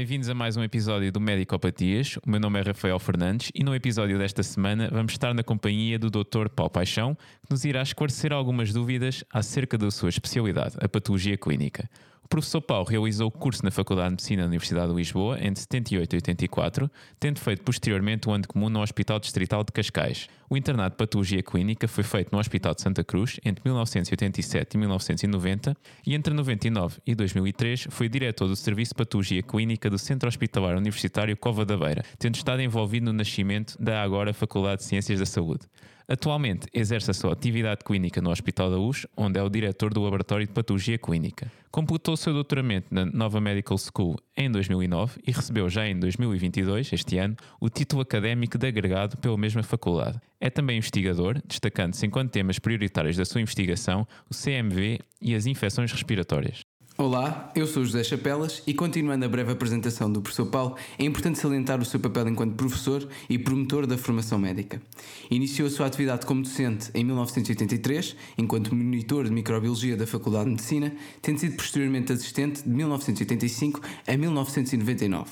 [0.00, 2.16] Bem-vindos a mais um episódio do Medicopatias.
[2.26, 5.98] O meu nome é Rafael Fernandes e no episódio desta semana vamos estar na companhia
[5.98, 6.48] do Dr.
[6.48, 11.86] Paulo Paixão, que nos irá esclarecer algumas dúvidas acerca da sua especialidade, a patologia clínica.
[12.30, 16.12] Professor Paulo realizou o curso na Faculdade de Medicina da Universidade de Lisboa entre 78
[16.12, 20.28] e 84, tendo feito posteriormente o ano comum no Hospital Distrital de Cascais.
[20.48, 24.78] O internato de Patologia Clínica foi feito no Hospital de Santa Cruz entre 1987 e
[24.78, 25.76] 1990
[26.06, 30.76] e entre 99 e 2003 foi diretor do Serviço de Patologia Clínica do Centro Hospitalar
[30.76, 35.26] Universitário Cova da Beira, tendo estado envolvido no nascimento da agora Faculdade de Ciências da
[35.26, 35.66] Saúde.
[36.12, 40.02] Atualmente exerce a sua atividade clínica no Hospital da US, onde é o diretor do
[40.02, 41.52] Laboratório de Patologia Clínica.
[41.70, 46.92] Completou o seu doutoramento na Nova Medical School em 2009 e recebeu já em 2022,
[46.94, 50.18] este ano, o título académico de agregado pela mesma faculdade.
[50.40, 55.92] É também investigador, destacando-se enquanto temas prioritários da sua investigação o CMV e as infecções
[55.92, 56.62] respiratórias.
[57.00, 61.38] Olá, eu sou José Chapelas e continuando a breve apresentação do professor Paulo, é importante
[61.38, 64.82] salientar o seu papel enquanto professor e promotor da formação médica.
[65.30, 70.50] Iniciou a sua atividade como docente em 1983, enquanto monitor de microbiologia da Faculdade de
[70.50, 75.30] Medicina, tendo sido posteriormente assistente de 1985 a 1999.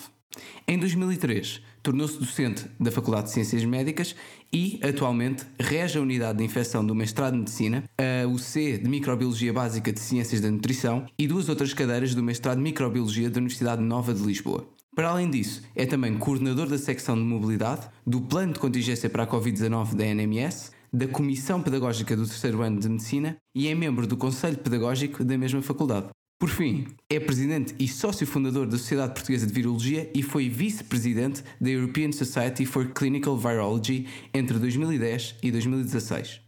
[0.67, 4.15] Em 2003, tornou-se docente da Faculdade de Ciências Médicas
[4.53, 9.53] e, atualmente, rege a unidade de infecção do mestrado de Medicina, a UC de Microbiologia
[9.53, 13.83] Básica de Ciências da Nutrição e duas outras cadeiras do mestrado de Microbiologia da Universidade
[13.83, 14.69] Nova de Lisboa.
[14.95, 19.23] Para além disso, é também coordenador da secção de mobilidade, do plano de contingência para
[19.23, 24.07] a Covid-19 da NMS, da Comissão Pedagógica do terceiro ano de Medicina e é membro
[24.07, 26.09] do Conselho Pedagógico da mesma faculdade.
[26.39, 31.43] Por fim, é presidente e sócio fundador da Sociedade Portuguesa de Virologia e foi vice-presidente
[31.61, 36.41] da European Society for Clinical Virology entre 2010 e 2016.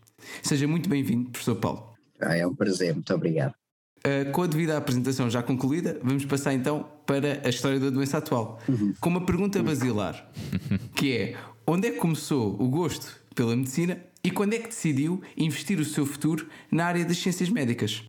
[0.45, 1.93] Seja muito bem-vindo, professor Paulo.
[2.21, 3.53] Ah, é um prazer, muito obrigado.
[3.99, 8.19] Uh, com a devida apresentação já concluída, vamos passar então para a história da doença
[8.19, 8.95] atual, uhum.
[9.01, 10.31] com uma pergunta basilar,
[10.95, 11.37] que é
[11.67, 15.85] onde é que começou o gosto pela medicina e quando é que decidiu investir o
[15.85, 18.05] seu futuro na área das ciências médicas?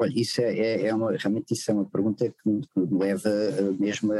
[0.00, 2.98] Olha, isso é, é, é uma, realmente isso é uma pergunta que me, que me
[2.98, 4.12] leva uh, mesmo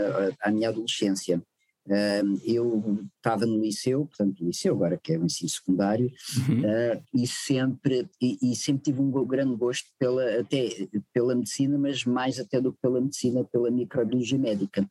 [0.43, 1.43] à minha adolescência.
[1.87, 6.13] Uh, eu estava no liceu, portanto, no liceu agora que é o ensino secundário,
[6.47, 6.61] uhum.
[6.61, 12.05] uh, e sempre e, e, sempre tive um grande gosto pela até pela medicina, mas
[12.05, 14.87] mais até do que pela medicina, pela microbiologia médica.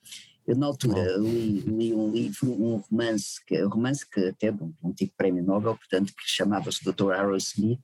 [0.47, 4.63] Eu na altura li, li, um livro, um romance, que, um romance que até de
[4.63, 7.11] um antigo prémio Nobel, portanto, que chamava-se Dr.
[7.11, 7.83] Harold Smith,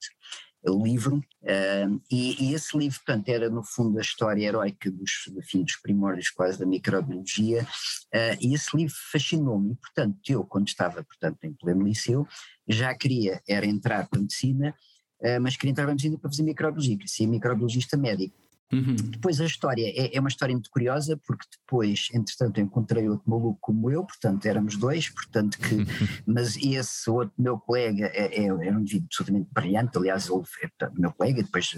[0.74, 5.64] livro, uh, e, e, esse livro, portanto, era no fundo a história heroica dos, enfim,
[5.64, 11.44] dos primórdios quase da microbiologia, uh, e esse livro fascinou-me, portanto, eu quando estava, portanto,
[11.44, 12.28] em pleno liceu,
[12.68, 14.76] já queria, era entrar para a medicina,
[15.22, 18.45] uh, mas queria entrar para a medicina para fazer microbiologia, queria ser microbiologista médico.
[18.74, 18.96] Uhum.
[18.96, 23.60] Depois a história é, é, uma história muito curiosa, porque depois, entretanto, encontrei outro maluco
[23.62, 25.86] como eu, portanto éramos dois, portanto que,
[26.26, 30.44] mas esse outro meu colega é, é, é um indivíduo absolutamente brilhante, aliás, ele
[30.82, 31.76] é meu colega, depois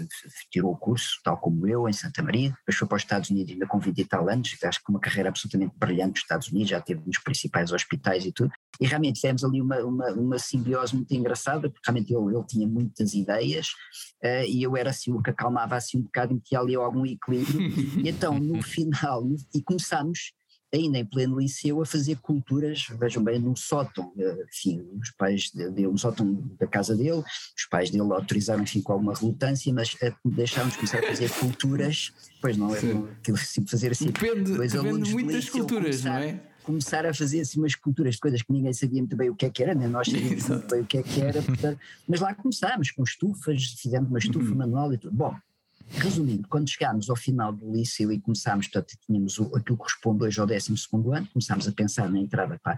[0.50, 3.52] tirou o curso, tal como eu, em Santa Maria, depois foi para os Estados Unidos
[3.52, 6.70] ainda com 20 e tal anos, acho que uma carreira absolutamente brilhante nos Estados Unidos,
[6.70, 8.50] já teve nos principais hospitais e tudo,
[8.80, 12.66] e realmente tivemos ali uma, uma, uma simbiose muito engraçada, porque realmente ele, ele tinha
[12.66, 13.68] muitas ideias,
[14.22, 17.60] uh, e eu era assim o que acalmava assim um bocado, metia ali algum equilíbrio.
[18.04, 19.24] e então, no final,
[19.54, 20.32] e começámos
[20.72, 25.50] ainda em pleno liceu a fazer culturas, vejam bem, num sótão, eh, enfim, os pais
[25.50, 27.22] dele, no sótão da casa dele,
[27.56, 32.12] os pais dele autorizaram, enfim, com alguma relutância, mas eh, deixámos começar a fazer culturas,
[32.40, 36.47] pois não, é assim, fazer assim, depende, depende alunos muitas de culturas, começar, não é?
[36.68, 39.46] Começar a fazer assim umas culturas de coisas que ninguém sabia muito bem o que
[39.46, 42.20] é que era, nem nós sabíamos muito bem o que é que era, portanto, mas
[42.20, 44.58] lá começámos com estufas, fizemos uma estufa uhum.
[44.58, 45.16] manual e tudo.
[45.16, 45.34] Bom,
[45.90, 50.24] Resumindo, quando chegámos ao final do liceu e começámos, portanto, tínhamos o, aquilo que corresponde
[50.24, 50.74] hoje ao 12
[51.14, 52.76] ano, começámos a pensar na entrada para,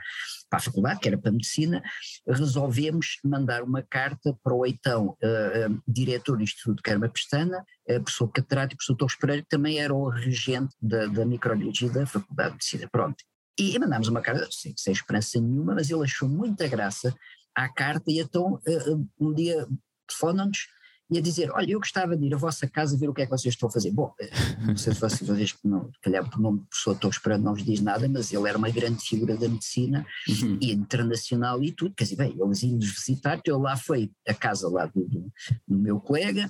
[0.48, 1.82] para a faculdade, que era para a medicina,
[2.24, 7.58] resolvemos mandar uma carta para o então uh, uh, diretor do Instituto Carma Pestana,
[7.88, 12.06] uh, professor catedrático, professor Torres Pereira, que também era o regente da, da microbiologia da
[12.06, 12.88] Faculdade de Medicina.
[12.92, 13.24] Pronto.
[13.58, 17.14] E, e mandámos uma carta, sem, sem esperança nenhuma, mas ele achou muita graça
[17.54, 19.66] à carta e então uh, um dia
[20.06, 20.66] telefonam-nos
[21.10, 23.24] e a dizer, olha, eu gostava de ir à vossa casa ver o que é
[23.24, 23.90] que vocês estão a fazer.
[23.90, 24.30] Bom, eh,
[24.64, 27.64] não sei se vocês, vocês não, calhar por nome de pessoa estou esperando não vos
[27.64, 30.58] diz nada, mas ele era uma grande figura da medicina uhum.
[30.60, 34.68] e internacional e tudo, quer dizer, bem, eles iam-nos visitar, eu lá foi a casa
[34.68, 35.32] lá do, do,
[35.66, 36.48] do meu colega,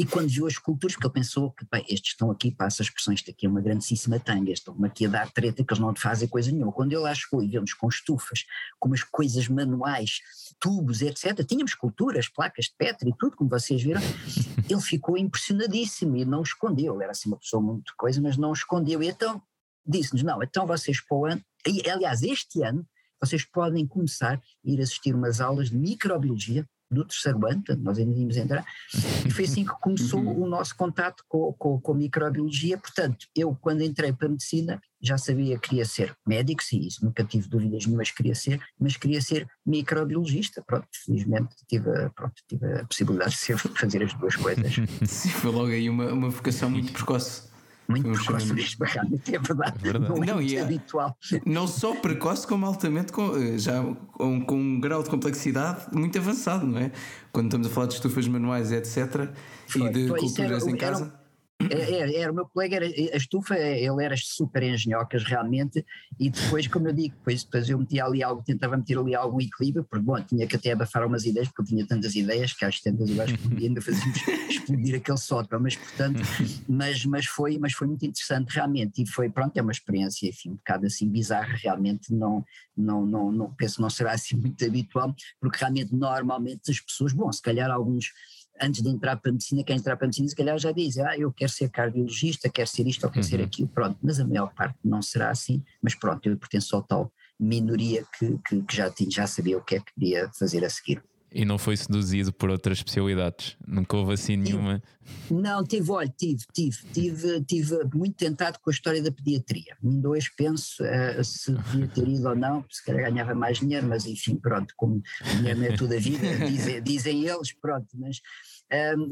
[0.00, 2.84] e quando viu as esculturas, porque ele pensou que, bem, estes estão aqui, passa a
[2.84, 5.94] expressão, isto aqui é uma grandíssima tanga, estão aqui a dar treta que eles não
[5.94, 6.72] fazem coisa nenhuma.
[6.72, 8.46] Quando ele lá chegou e vemos com estufas,
[8.78, 10.22] com umas coisas manuais,
[10.58, 14.00] tubos, etc., tínhamos esculturas, placas de Petri e tudo, como vocês viram,
[14.70, 18.54] ele ficou impressionadíssimo e não escondeu, ele era assim uma pessoa muito coisa, mas não
[18.54, 19.02] escondeu.
[19.02, 19.42] E então
[19.86, 22.88] disse-nos: não, então vocês para o ano, e, aliás, este ano,
[23.20, 27.98] vocês podem começar a ir assistir umas aulas de microbiologia do terceiro ano, portanto, nós
[27.98, 28.64] ainda íamos entrar,
[29.26, 30.42] e foi assim que começou uhum.
[30.42, 32.76] o nosso contato com, com, com a microbiologia.
[32.76, 37.04] Portanto, eu, quando entrei para a medicina, já sabia que queria ser médico, sim, isso
[37.04, 40.62] nunca tive dúvidas nenhumas que queria ser, mas queria ser microbiologista.
[40.66, 44.74] Pronto, felizmente tive, pronto, tive a possibilidade de fazer as duas coisas.
[45.08, 47.49] Sim, foi logo aí uma, uma vocação muito precoce
[47.90, 49.76] muito um precoce mesmo, realmente é verdade.
[49.78, 50.08] É verdade.
[50.08, 51.16] Não, é não é habitual.
[51.44, 53.82] Não só precoce, como altamente com, eh, já
[54.12, 56.92] com, com, um grau de complexidade muito avançado, não é?
[57.32, 59.30] Quando estamos a falar de estufas manuais, etc.
[59.66, 59.82] Foi.
[59.82, 61.19] E de então, culturas era, em casa.
[61.68, 65.24] Era, era, é, é, era, o meu colega, era, a estufa, ele era super engenhocas
[65.24, 65.84] realmente,
[66.18, 69.40] e depois, como eu digo, depois, depois eu metia ali algo, tentava meter ali algum
[69.40, 72.64] equilíbrio, porque bom, tinha que até abafar umas ideias, porque eu tinha tantas ideias que
[72.64, 74.16] às tantas eu acho que ainda fazíamos
[74.48, 76.20] explodir aquele sótão, mas portanto,
[76.68, 80.50] mas, mas, foi, mas foi muito interessante realmente, e foi, pronto, é uma experiência, enfim,
[80.50, 82.44] um bocado assim bizarra, realmente não,
[82.76, 87.30] não, não, não penso não será assim muito habitual, porque realmente normalmente as pessoas, bom,
[87.30, 88.12] se calhar alguns
[88.60, 90.98] antes de entrar para a medicina, quem entrar para a medicina, se calhar já diz,
[90.98, 93.30] ah, eu quero ser cardiologista, quero ser isto ou quero uhum.
[93.30, 96.82] ser aquilo, pronto, mas a maior parte não será assim, mas pronto, eu pertenço ao
[96.82, 100.64] tal minoria que, que, que já, tinha, já sabia o que é que queria fazer
[100.64, 101.02] a seguir.
[101.32, 103.56] E não foi seduzido por outras especialidades?
[103.64, 104.82] Nunca houve assim nenhuma?
[105.30, 109.76] Não, tive, olha, tive, tive, tive, tive muito tentado com a história da pediatria.
[109.82, 113.86] Ainda hoje penso uh, se devia ter ido ou não, se calhar ganhava mais dinheiro,
[113.86, 115.00] mas enfim, pronto, como
[115.36, 116.18] dinheiro não é toda a vida,
[116.48, 118.20] dizem, dizem eles, pronto, mas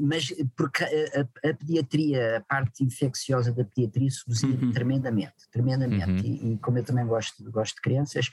[0.00, 4.72] mas porque a, a, pediatria, a parte infecciosa da pediatria seduzia uhum.
[4.72, 6.10] tremendamente, tremendamente.
[6.10, 6.19] Uhum.
[6.19, 8.31] E, e, como eu também gosto, gosto de crianças,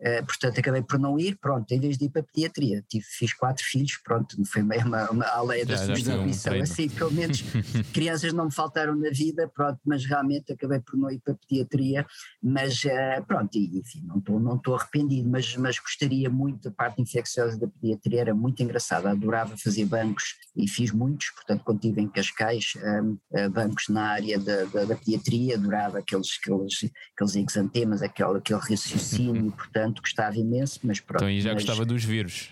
[0.00, 2.84] Uh, portanto, acabei por não ir, pronto, em vez de ir para a pediatria.
[2.88, 7.42] Tive, fiz quatro filhos, pronto, foi uma, uma aldeia da substituição, um assim, pelo menos
[7.94, 11.36] crianças não me faltaram na vida, pronto, mas realmente acabei por não ir para a
[11.36, 12.06] pediatria,
[12.42, 17.00] mas uh, pronto, e, enfim, não estou não arrependido, mas, mas gostaria muito, a parte
[17.00, 22.00] infecciosa da pediatria era muito engraçada, adorava fazer bancos e fiz muitos, portanto, quando estive
[22.00, 27.36] em Cascais, um, uh, bancos na área da, da, da, pediatria, adorava aqueles, aqueles, aqueles
[27.36, 31.18] exantemas, aquele, aquele raciocínio, portanto, portanto gostava imenso, mas pronto.
[31.18, 31.64] Então aí já mas...
[31.64, 32.50] gostava dos vírus.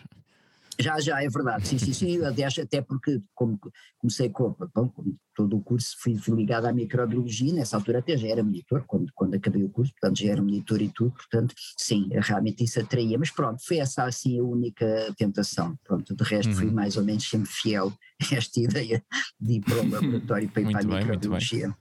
[0.80, 3.60] Já, já, é verdade, sim, sim, sim, aliás, até porque como
[3.98, 4.90] comecei com, bom,
[5.34, 9.12] todo o curso fui, fui, ligado à microbiologia, nessa altura até já era monitor, quando,
[9.14, 13.18] quando acabei o curso, portanto já era monitor e tudo, portanto sim, realmente isso atraía,
[13.18, 16.56] mas pronto, foi essa assim a única tentação, pronto, de resto uhum.
[16.56, 19.04] fui mais ou menos sempre fiel a esta ideia
[19.38, 21.76] de ir para o laboratório para ir para a bem, microbiologia.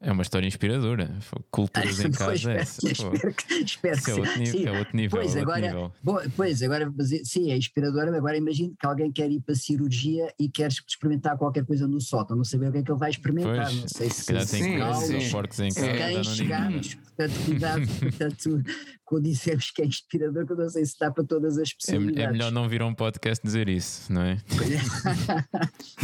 [0.00, 1.10] É uma história inspiradora.
[1.50, 2.52] Culturas em casa.
[2.52, 4.66] É, espero, que, espero que é outro, nível, sim.
[4.66, 5.20] é outro nível.
[5.20, 5.92] Pois, é agora, nível.
[6.36, 8.16] Pois, agora, sim, é inspiradora.
[8.16, 12.36] Agora imagino que alguém quer ir para cirurgia e quer experimentar qualquer coisa no sótão,
[12.36, 13.66] não saber o que é que ele vai experimentar.
[13.66, 15.88] Pois, não sei se, se tem coisas porcos em casa.
[15.88, 18.62] Quem chegarmos, portanto, cuidado, portanto,
[19.04, 22.18] quando dizemos que é inspirador, que eu não sei se dá para todas as especialidades.
[22.18, 24.38] É, é melhor não vir a um podcast dizer isso, não é?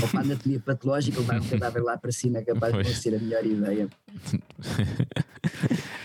[0.02, 2.86] Ou para a anatomia patológica, levar um cadáver lá para cima é capaz pois.
[2.86, 3.83] de não ser a melhor ideia.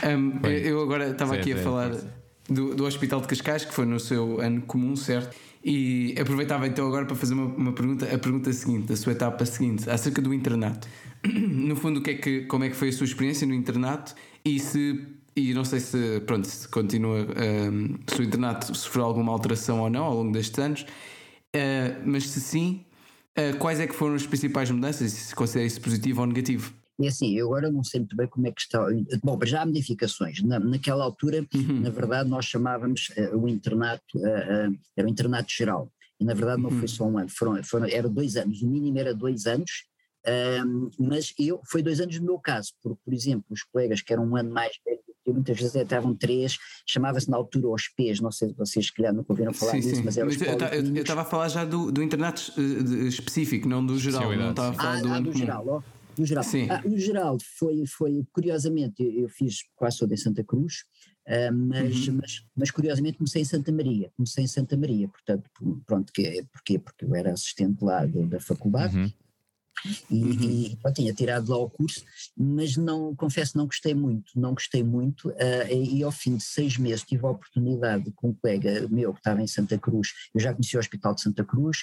[0.06, 1.92] Um, eu agora estava aqui a falar
[2.50, 5.36] do, do Hospital de Cascais, que foi no seu ano comum, certo?
[5.64, 9.46] E aproveitava então agora para fazer uma, uma pergunta, a pergunta seguinte, a sua etapa
[9.46, 10.88] seguinte, acerca do internato.
[11.70, 14.16] No fundo, o que é que, como é que foi a sua experiência no internato
[14.44, 17.20] e se e não sei se, pronto, se continua,
[17.72, 22.28] um, se o internato sofreu alguma alteração ou não ao longo destes anos, uh, mas
[22.30, 22.84] se sim,
[23.38, 26.74] uh, quais é que foram as principais mudanças e se considera isso positivo ou negativo?
[27.02, 28.86] É assim, eu agora não sei muito bem como é que está.
[29.24, 30.42] Bom, já há modificações.
[30.44, 31.82] Na, naquela altura, uhum.
[31.82, 35.90] na verdade, nós chamávamos uh, o internato, uh, uh, era o internato geral.
[36.20, 36.80] E na verdade não uhum.
[36.80, 38.62] foi só um ano, foram, foram, era dois anos.
[38.62, 39.86] O mínimo era dois anos,
[41.00, 44.26] mas eu, foi dois anos no meu caso, porque, por exemplo, os colegas que eram
[44.26, 48.32] um ano mais velhos eu muitas vezes estavam três, chamava-se na altura os P's, não
[48.32, 50.02] sei se vocês se calhar nunca ouviram falar sim, disso, sim.
[50.04, 52.52] mas era mas Eu estava a falar já do, do internato
[53.08, 55.82] específico, não do geral, não estava a falar ah, do, ah, do geral, ó,
[56.18, 56.44] no geral.
[56.70, 60.84] Ah, o geral foi, foi curiosamente, eu, eu, fiz quase toda em Santa Cruz,
[61.28, 62.20] uh, mas, uhum.
[62.22, 65.50] mas, mas, curiosamente comecei em Santa Maria, comecei em Santa Maria, portanto,
[65.86, 66.80] pronto, que, é, porquê?
[66.80, 69.12] Porque eu era assistente lá de, da faculdade, uhum
[70.10, 70.90] e, uhum.
[70.90, 72.04] e tinha tirado lá o curso,
[72.36, 76.78] mas não, confesso, não gostei muito, não gostei muito, uh, e, ao fim de seis
[76.78, 80.54] meses tive a oportunidade com um colega meu que estava em Santa Cruz, eu já
[80.54, 81.80] conheci o Hospital de Santa Cruz,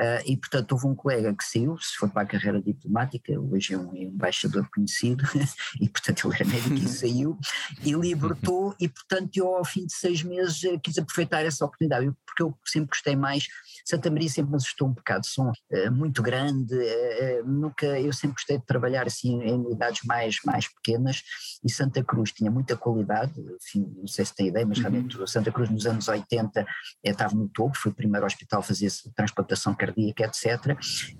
[0.00, 3.74] uh, e portanto houve um colega que saiu, se for para a carreira diplomática, hoje
[3.74, 5.24] é um embaixador conhecido,
[5.80, 7.38] e portanto ele era médico e saiu,
[7.84, 12.10] e libertou, e portanto eu ao fim de seis meses eh, quis aproveitar essa oportunidade,
[12.26, 13.46] porque eu sempre gostei mais,
[13.84, 18.34] Santa Maria sempre me assustou um bocado, som uh, muito grande, uh, nunca, eu sempre
[18.34, 21.22] gostei de trabalhar assim em unidades mais, mais pequenas
[21.64, 23.32] e Santa Cruz tinha muita qualidade,
[23.62, 24.82] enfim, não sei se tem ideia, mas uhum.
[24.82, 26.66] realmente Santa Cruz nos anos 80 é,
[27.10, 30.76] estava no topo, foi o primeiro hospital a fazer transplantação cardíaca, etc.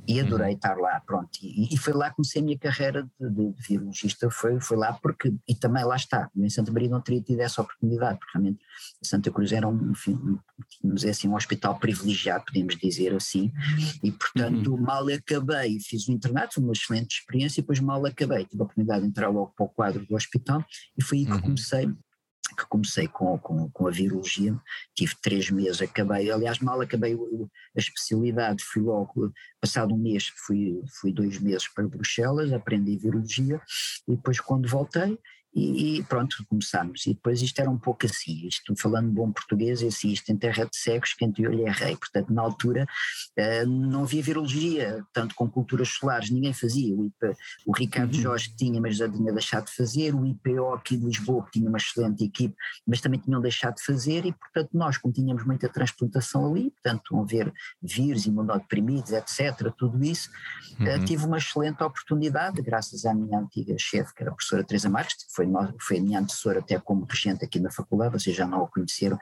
[0.06, 0.54] E adorei uhum.
[0.54, 1.30] estar lá, pronto.
[1.42, 4.76] E, e, foi lá que comecei a minha carreira de, de, de virologista, foi, foi
[4.76, 8.38] lá porque, e também lá está, em Santa Maria não teria tido essa oportunidade, porque
[8.38, 8.60] realmente
[9.02, 10.38] Santa Cruz era um, enfim, um,
[11.08, 13.52] assim, um hospital privilegiado, podemos dizer assim,
[14.02, 14.80] e portanto uhum.
[14.80, 18.64] mal acabei, fiz o internato, foi uma excelente experiência, e depois mal acabei, tive a
[18.64, 20.64] oportunidade de entrar logo para o quadro do hospital
[20.96, 21.40] e foi aí que uhum.
[21.40, 21.90] comecei
[22.56, 24.58] que comecei com, com, com, a virologia,
[24.94, 30.80] tive três meses, acabei, aliás mal acabei a especialidade, fui logo, passado um mês, fui,
[31.00, 33.60] fui dois meses para Bruxelas, aprendi virologia
[34.08, 35.18] e depois quando voltei
[35.54, 37.06] e, e, pronto, começámos.
[37.06, 40.36] E depois isto era um pouco assim, isto falando bom português, é assim, isto em
[40.36, 41.96] terra de cegos, quem te olha é rei.
[41.96, 42.86] Portanto, na altura
[43.38, 46.94] uh, não havia virologia, tanto com culturas solares, ninguém fazia.
[46.94, 48.22] O, IP, o Ricardo uhum.
[48.22, 51.68] Jorge tinha, mas já tinha deixado de fazer, o IPO aqui de Lisboa, que tinha
[51.68, 52.54] uma excelente equipe,
[52.86, 57.02] mas também tinham deixado de fazer, e portanto nós, como tínhamos muita transplantação ali, portanto
[57.10, 57.52] vão ver
[57.82, 60.30] vírus, imunodeprimidos, etc., tudo isso,
[60.80, 61.02] eh, uhum.
[61.02, 64.88] uh, tive uma excelente oportunidade, graças à minha antiga chefe, que era a professora Teresa
[64.88, 65.39] Marques, que foi,
[65.78, 69.18] foi a minha antecessora até como regente aqui na faculdade, vocês já não a conheceram,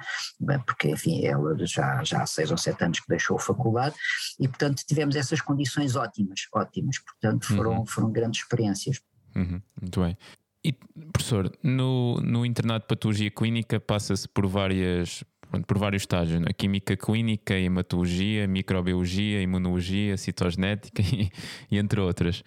[0.67, 3.95] porque enfim, ela já, já há seis ou sete anos que deixou a faculdade,
[4.39, 7.87] e portanto tivemos essas condições ótimas, ótimas, portanto foram, uhum.
[7.87, 9.01] foram grandes experiências.
[9.35, 9.61] Uhum.
[9.81, 10.17] Muito bem.
[10.65, 10.73] E,
[11.13, 15.25] professor, no, no internato de patologia clínica passa-se por várias
[15.67, 16.49] por vários estágios, né?
[16.55, 21.31] química clínica, hematologia, microbiologia, imunologia, citogenética e,
[21.71, 22.43] e entre outras.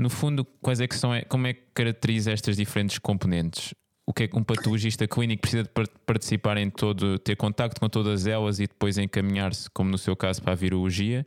[0.00, 3.74] No fundo, quais é que são, como é que caracteriza estas diferentes componentes?
[4.06, 5.68] O que é que um patologista clínico precisa de
[6.06, 10.40] participar em todo, ter contacto com todas elas e depois encaminhar-se, como no seu caso,
[10.40, 11.26] para a virologia?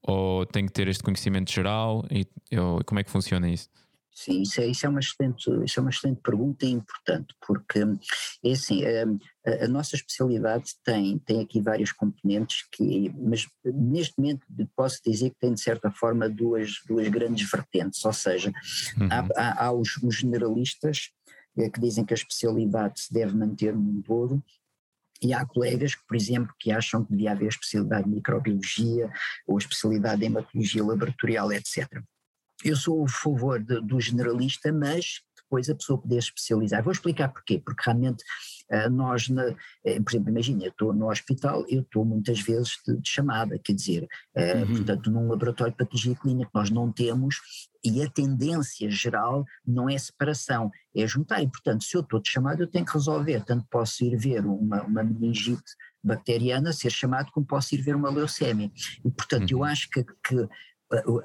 [0.00, 2.02] Ou tem que ter este conhecimento geral?
[2.10, 2.26] E,
[2.58, 3.68] ou, como é que funciona isso?
[4.10, 7.80] Sim, isso é, isso é, uma, excelente, isso é uma excelente pergunta e importante, porque
[8.42, 8.82] é assim,
[9.46, 14.46] a, a, nossa especialidade tem, tem aqui vários componentes, que, mas neste momento
[14.76, 18.52] posso dizer que tem de certa forma duas, duas grandes vertentes, ou seja,
[18.98, 19.08] uhum.
[19.10, 21.10] há, há, há os, os, generalistas
[21.56, 24.42] eh, que dizem que a especialidade se deve manter num todo,
[25.22, 29.08] e há colegas que, por exemplo, que acham que devia haver especialidade de microbiologia
[29.46, 31.86] ou especialidade de hematologia laboratorial, etc.
[32.64, 35.20] Eu sou a favor de, do generalista, mas
[35.52, 36.82] depois a pessoa poder especializar.
[36.82, 38.24] Vou explicar porquê, porque realmente
[38.72, 42.78] uh, nós, na, uh, por exemplo, imagina, eu estou no hospital, eu estou muitas vezes
[42.86, 44.76] de, de chamada, quer dizer, uh, uhum.
[44.76, 47.36] portanto, num laboratório de patologia clínica nós não temos,
[47.84, 52.30] e a tendência geral não é separação, é juntar, e portanto, se eu estou de
[52.30, 57.30] chamada eu tenho que resolver, tanto posso ir ver uma, uma meningite bacteriana, ser chamado,
[57.30, 58.70] como posso ir ver uma leucémia,
[59.04, 59.58] e portanto uhum.
[59.58, 60.48] eu acho que, que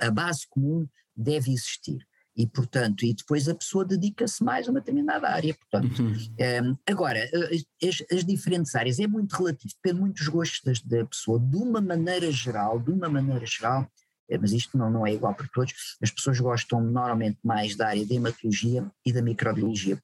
[0.01, 2.05] a base comum deve existir.
[2.37, 5.55] E, portanto, e depois a pessoa dedica-se mais a uma determinada área.
[5.55, 6.11] Portanto, uhum.
[6.11, 10.79] um, ehm, agora, eh, as, as, diferentes áreas é muito relativo, depende muito dos gostos
[10.83, 11.39] da, pessoa.
[11.39, 13.91] De uma maneira geral, de uma maneira geral,
[14.29, 17.87] eh, mas isto não, não é igual para todos, as pessoas gostam normalmente mais da
[17.87, 19.99] área da hematologia e da microbiologia.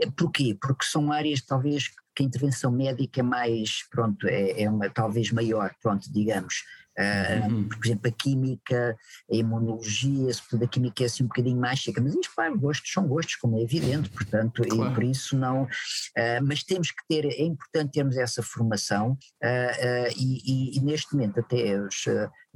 [0.00, 0.58] Eh, porquê?
[0.60, 1.86] Porque são áreas talvez
[2.16, 6.64] que a intervenção médica é mais, pronto, é, é uma talvez maior, pronto, digamos,
[6.98, 7.68] uhum.
[7.68, 8.96] Por exemplo, a química,
[9.30, 12.90] a imunologia, sobretudo a química é assim um bocadinho mais seca, mas isto, claro, gostos
[12.90, 14.90] são gostos, como é evidente, portanto, claro.
[14.90, 15.64] e por isso não.
[15.64, 21.14] Uh, mas temos que ter, é importante termos essa formação uh, e, e, e, neste
[21.14, 22.04] momento, até os,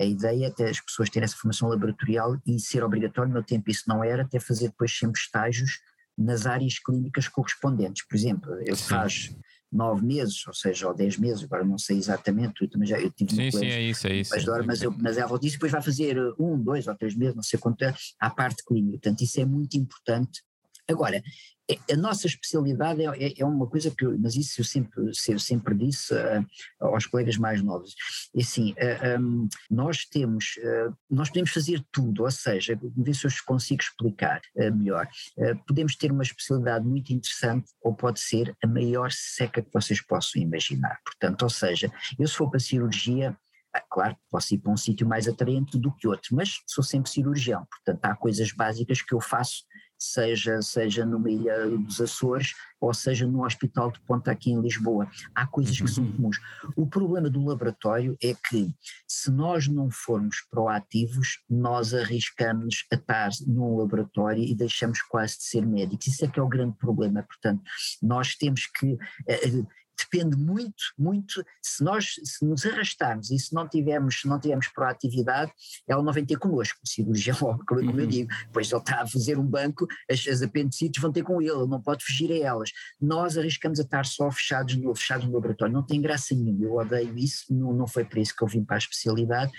[0.00, 3.70] a ideia até as pessoas terem essa formação laboratorial e ser obrigatório, no meu tempo
[3.70, 5.80] isso não era, até fazer depois sempre estágios
[6.16, 8.06] nas áreas clínicas correspondentes.
[8.06, 9.34] Por exemplo, eu faço
[9.72, 13.10] nove meses, ou seja, ou dez meses, agora não sei exatamente, eu também já eu
[13.10, 14.32] tive sim, sim, é isso, é isso.
[14.34, 17.34] Mas, é, mas, eu, mas ela disse depois vai fazer um, dois ou três meses,
[17.34, 20.42] não sei quanto é, à parte clínica, portanto isso é muito importante.
[20.90, 21.22] Agora,
[21.70, 25.38] é, a nossa especialidade é, é, é, uma coisa que, mas isso eu sempre, eu
[25.38, 26.44] sempre disse uh,
[26.80, 27.94] aos colegas mais novos,
[28.34, 33.14] e assim, uh, eh, um, nós temos, uh, nós podemos fazer tudo, ou seja, ver
[33.14, 35.08] se eu consigo explicar melhor,
[35.66, 40.42] podemos ter uma especialidade muito interessante ou pode ser a maior seca que vocês possam
[40.42, 43.36] imaginar, portanto, ou seja, eu se for para cirurgia,
[43.74, 47.10] ah, Claro, posso ir para um sítio mais atraente do que outro, mas sou sempre
[47.10, 49.64] cirurgião, portanto há coisas básicas que eu faço
[50.00, 55.08] seja, seja numa ilha dos Açores ou seja no Hospital de Ponta aqui em Lisboa.
[55.34, 56.12] Há coisas que são uhum.
[56.12, 56.38] comuns.
[56.74, 58.74] O problema do laboratório é que
[59.06, 65.44] se nós não formos proativos, nós arriscamos a estar num laboratório e deixamos quase de
[65.44, 66.06] ser médicos.
[66.06, 67.22] Isso é que é o grande problema.
[67.22, 67.62] Portanto,
[68.02, 68.96] nós temos que.
[70.00, 75.52] Depende muito, muito, se nós se nos arrastarmos e se não tivermos, não tivermos proatividade,
[75.88, 78.00] ela não vem ter connosco, o cirurgião, como, uhum.
[78.00, 81.40] eu digo, pois ele está a fazer um banco, as, as apendicites vão ter com
[81.40, 82.70] ele, ele não pode fugir a elas.
[83.00, 86.74] Nós arriscamos a estar só fechados no, fechados no laboratório, não tem graça nenhuma, eu
[86.74, 89.50] odeio isso, não, não foi por isso que eu vim para a especialidade,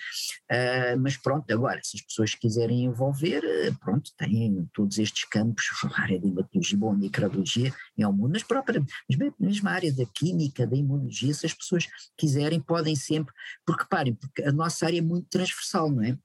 [0.51, 5.65] uh, mas pronto, agora, se as pessoas quiserem envolver, uh, pronto, têm todos estes campos,
[5.83, 8.83] a área de hematologia, bom, microbiologia, é um mundo, mas própria,
[9.39, 13.33] mesmo a área da química, da imunologia, se as pessoas quiserem, podem sempre,
[13.65, 16.17] porque parem, porque a nossa área é muito transversal, não é?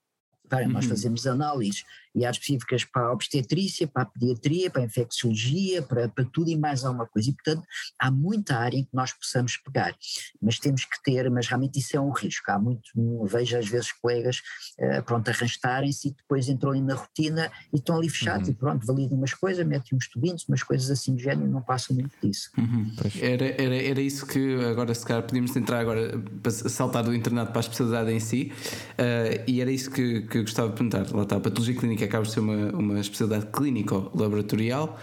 [0.53, 0.69] Uhum.
[0.69, 1.85] nós fazemos análises
[2.17, 6.51] e há específicas para a obstetrícia, para a pediatria, para a infecciologia, para, para tudo
[6.51, 7.29] e mais alguma coisa.
[7.29, 7.63] E, portanto,
[7.99, 9.95] há muita área em que nós possamos pegar,
[10.41, 12.51] mas temos que ter, mas realmente isso é um risco.
[12.51, 12.89] Há muito,
[13.25, 14.41] vejo às vezes colegas,
[14.79, 18.55] uh, pronto, arrastarem-se e depois entram ali na rotina e estão ali fechados uhum.
[18.55, 21.61] e pronto, validam umas coisas, metem uns tubinhos, umas coisas assim do género e não
[21.61, 22.51] passam muito disso.
[22.57, 22.95] Uhum.
[23.21, 27.53] Era, era, era isso que agora, se calhar, podíamos entrar agora, para saltar do internato
[27.53, 28.53] para a especialidade em si,
[28.93, 31.15] uh, e era isso que, que eu gostava de perguntar.
[31.15, 34.99] Lá está, a patologia clínica acaba de ser uma, uma especialidade clínico-laboratorial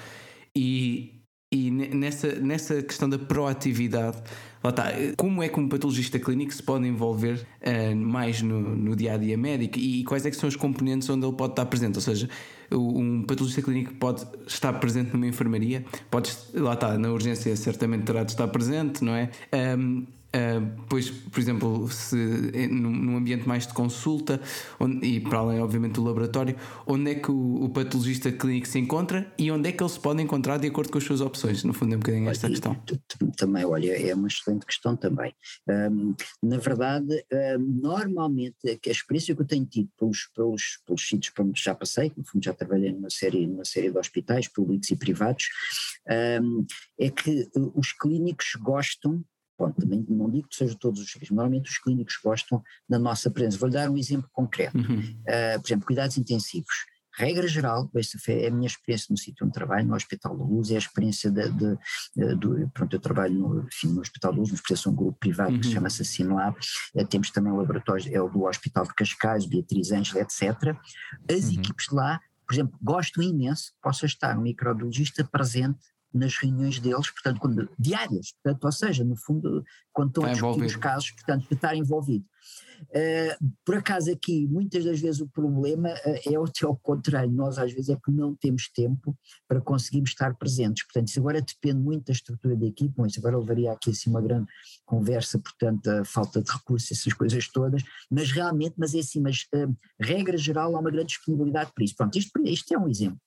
[0.56, 4.18] e, e nessa, nessa questão da proatividade,
[4.64, 8.96] lá está, como é que um patologista clínico se pode envolver uh, mais no, no
[8.96, 11.96] dia a dia médico e quais é são os componentes onde ele pode estar presente?
[11.96, 12.30] Ou seja,
[12.72, 18.24] um patologista clínico pode estar presente numa enfermaria, pode, lá está, na urgência certamente terá
[18.24, 19.30] de estar presente, não é?
[19.78, 20.06] Um,
[20.36, 22.16] Uh, pois, por exemplo, se
[22.68, 24.42] num ambiente mais de consulta
[24.80, 26.56] onde, e para além, obviamente, do laboratório,
[26.88, 30.00] onde é que o, o, patologista clínico se encontra e onde é que ele se
[30.00, 31.64] pode encontrar de acordo com as suas opções?
[31.64, 32.76] No fundo, é um bocadinho esta questão.
[33.38, 35.36] Também, olha, é uma excelente questão também.
[35.70, 37.24] Um, na verdade,
[37.60, 41.76] um, normalmente, a experiência que eu tenho tido pelos, pelos, pelos sítios para onde já
[41.76, 45.46] passei, no fundo já trabalhei numa série, numa série de hospitais públicos e privados,
[46.42, 46.66] um,
[47.00, 49.24] é que os clínicos gostam
[49.58, 53.58] Bom, também não digo que sejam todos os normalmente os clínicos gostam da nossa presença.
[53.58, 54.78] Vou-lhe dar um exemplo concreto.
[54.78, 55.00] Uhum.
[55.00, 56.74] Uh, por exemplo, cuidados intensivos.
[57.16, 60.72] Regra geral, essa é a minha experiência no sítio onde trabalho, no Hospital da Luz,
[60.72, 61.78] é a experiência de, de,
[62.16, 64.96] de, de pronto, eu trabalho no, enfim, no Hospital da Luz, mas pertence a um
[64.96, 65.60] grupo privado uhum.
[65.60, 66.58] que se chama Assassinlab,
[66.96, 70.76] uh, temos também laboratórios, é o do Hospital de Cascais, Beatriz Ângela, etc.
[71.30, 71.54] As uhum.
[71.54, 75.78] equipes lá, por exemplo, gosto imenso que possa estar um microbiologista presente
[76.14, 80.66] nas reuniões deles, portanto, quando, diárias, portanto, ou seja, no fundo, quando estão a discutir
[80.66, 82.26] os casos, portanto, de estar envolvido.
[82.84, 87.58] Uh, por acaso aqui, muitas das vezes o problema uh, é até ao contrário, nós
[87.58, 91.80] às vezes é que não temos tempo para conseguirmos estar presentes, portanto isso agora depende
[91.80, 94.48] muito da estrutura da equipe, isso agora levaria aqui assim uma grande
[94.86, 99.48] conversa, portanto a falta de recursos, essas coisas todas, mas realmente, mas é assim, mas
[99.56, 103.20] uh, regra geral há uma grande disponibilidade para isso, pronto, isto, isto é um exemplo.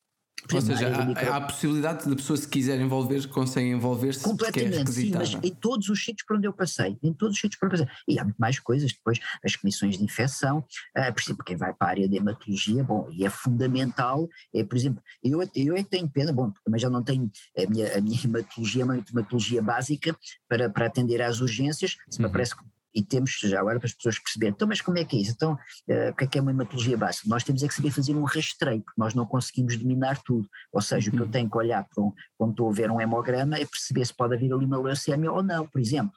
[0.53, 1.33] Ou seja, há, micro...
[1.33, 4.21] há, a possibilidade de pessoas se quiserem envolver, conseguem envolver-se.
[4.21, 7.41] É Completamente, sim, mas em todos os sítios por onde eu passei, em todos os
[7.41, 8.03] sítios por onde eu passei.
[8.07, 11.73] E há muito mais coisas, depois as comissões de infecção, uh, por exemplo, quem vai
[11.75, 15.83] para a área de hematologia, bom, e é fundamental, é, por exemplo, eu, eu é
[15.83, 19.63] que tenho pena, bom, também já não tenho a minha, a minha hematologia, uma hematologia
[19.63, 20.17] básica
[20.49, 22.27] para, para atender às urgências, se uhum.
[22.27, 22.63] me parece que
[22.97, 25.33] e temos já agora para as pessoas perceberem, então mas como é que é isso?
[25.33, 27.29] Então uh, o que é que é uma hematologia básica?
[27.29, 30.81] Nós temos é que saber fazer um rastreio, porque nós não conseguimos dominar tudo, ou
[30.81, 31.31] seja, o que eu uhum.
[31.31, 34.35] tenho que olhar para um, quando estou a ver um hemograma é perceber se pode
[34.35, 36.13] haver ali uma leucemia ou não, por exemplo.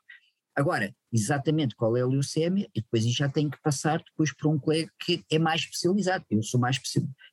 [0.56, 4.60] Agora, exatamente qual é a leucemia, e depois já tenho que passar depois para um
[4.60, 6.26] colega que é mais especializado.
[6.30, 6.80] Eu sou mais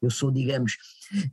[0.03, 0.77] eu sou, digamos,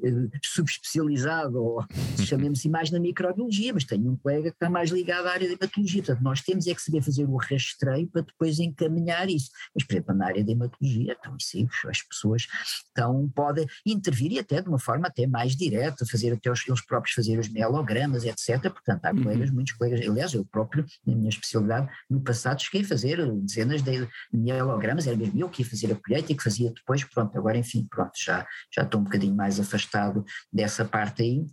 [0.04, 1.86] eh, subespecializado, ou
[2.26, 5.48] chamemos assim mais na microbiologia, mas tenho um colega que está mais ligado à área
[5.48, 6.04] da hematologia.
[6.04, 9.50] Portanto, nós temos é que saber fazer o rastreio para depois encaminhar isso.
[9.76, 12.48] Mas, por exemplo, na área da hematologia, então, isso, as pessoas
[12.92, 16.86] então, podem intervir e até de uma forma até mais direta, fazer até os, eles
[16.86, 18.62] próprios fazer os mielogramas, etc.
[18.62, 19.24] Portanto, há uhum.
[19.24, 23.82] colegas, muitos colegas, aliás, eu próprio, na minha especialidade, no passado cheguei a fazer dezenas
[23.82, 27.38] de mielogramas, era mesmo eu que ia fazer a colheita e que fazia depois, pronto,
[27.38, 31.46] agora enfim, pronto, já, já estou um bocadinho mais afastado dessa parte aí,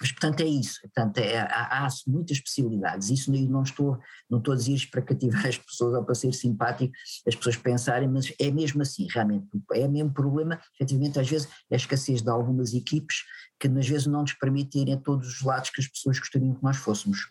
[0.00, 0.80] mas, portanto, é isso.
[0.82, 3.08] Portanto, é, há, há, muitas possibilidades.
[3.08, 6.32] Isso não estou, não estou a dizer isto para cativar as pessoas ou para ser
[6.34, 6.92] simpático,
[7.26, 9.46] as pessoas pensarem, mas é mesmo assim, realmente.
[9.72, 13.24] É mesmo problema, efetivamente, às vezes, a escassez de algumas equipes
[13.58, 16.54] que, às vezes, não nos permite ir a todos os lados que as pessoas gostariam
[16.54, 17.30] que nós fôssemos.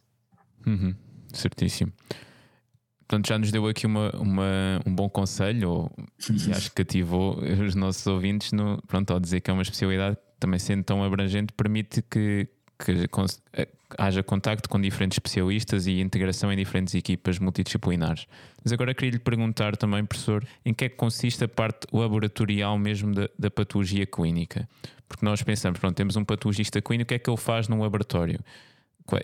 [0.66, 0.96] Uhum,
[1.34, 1.94] certíssimo.
[3.08, 5.92] Portanto, já nos deu aqui uma, uma, um bom conselho,
[6.30, 10.18] e acho que cativou os nossos ouvintes no, pronto, ao dizer que é uma especialidade
[10.40, 12.48] também sendo tão abrangente, permite que,
[12.84, 13.08] que
[13.54, 18.26] eh, haja contacto com diferentes especialistas e integração em diferentes equipas multidisciplinares.
[18.64, 22.78] Mas agora queria lhe perguntar também, professor, em que é que consiste a parte laboratorial
[22.78, 24.68] mesmo da, da patologia clínica?
[25.08, 27.82] Porque nós pensamos, pronto, temos um patologista clínico, o que é que ele faz num
[27.82, 28.40] laboratório?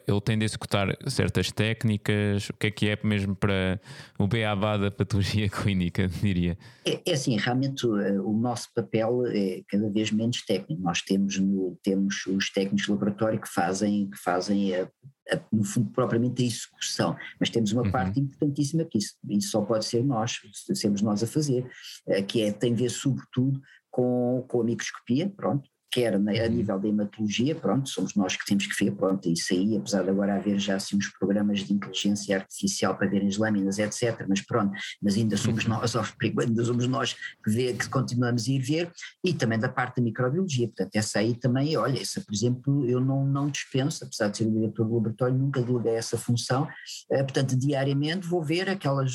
[0.07, 2.49] Ele tem de executar certas técnicas?
[2.49, 3.79] O que é que é mesmo para
[4.19, 6.57] o beabá da patologia clínica, diria?
[6.85, 10.81] É, é assim, realmente o, eh, o, nosso papel é cada vez menos técnico.
[10.81, 14.83] Nós temos, no, temos os técnicos de laboratório que fazem, que fazem a,
[15.31, 17.91] a, no fundo, propriamente a execução, mas temos uma uhum.
[17.91, 20.39] parte importantíssima que isso, isso só pode ser nós,
[20.75, 21.67] sermos nós a fazer,
[22.07, 26.49] eh, que é, tem a ver sobretudo com, com a microscopia, pronto, quer a uhum.
[26.49, 30.09] nível da hematologia, pronto, somos nós que temos que ver, pronto, isso aí, apesar de
[30.09, 34.41] agora haver já assim uns programas de inteligência artificial para verem as lâminas, etc., mas
[34.41, 35.71] pronto, mas ainda somos uhum.
[35.71, 35.93] nós,
[36.39, 38.91] ainda somos nós que, vê, que continuamos a ir ver,
[39.23, 42.99] e também da parte da microbiologia, portanto, essa aí também, olha, essa, por exemplo, eu
[43.01, 46.67] não, não dispenso, apesar de ser o diretor do laboratório, nunca deleguei essa função,
[47.11, 49.11] eh, portanto, diariamente vou ver aquelas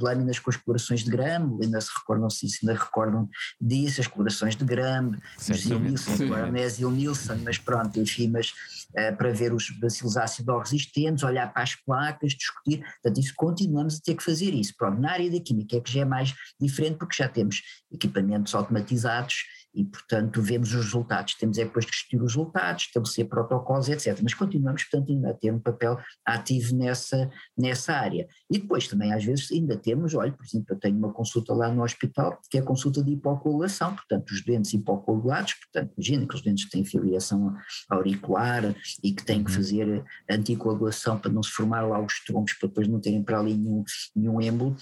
[0.00, 3.28] lâminas com as colorações de gramo, ainda se recordam, se ainda recordam
[3.60, 8.50] disso, as colorações de gramo, os agora Nésio Nilsson, mas pronto, enfim, mas
[8.90, 13.96] uh, para ver os bacilos ácido resistentes, olhar para as placas, discutir, portanto isso continuamos
[13.96, 14.74] a ter que fazer isso.
[14.76, 18.54] Pronto, na área da química é que já é mais diferente porque já temos equipamentos
[18.54, 21.34] automatizados e, portanto, vemos os resultados.
[21.34, 24.18] Temos é depois de discutir os resultados, estabelecer protocolos, etc.
[24.22, 28.26] Mas continuamos, portanto, ainda a ter um papel ativo nessa, nessa área.
[28.50, 31.72] E depois também, às vezes, ainda temos, olha, por exemplo, eu tenho uma consulta lá
[31.72, 36.34] no hospital, que é a consulta de hipocoagulação, portanto, os doentes hipocoagulados, portanto, imagina que
[36.34, 37.54] os doentes têm filiação
[37.88, 39.56] auricular e que têm que uhum.
[39.56, 43.54] fazer anticoagulação para não se formar lá os trombos, para depois não terem para ali
[43.54, 44.76] nenhum, nenhum êmbolo,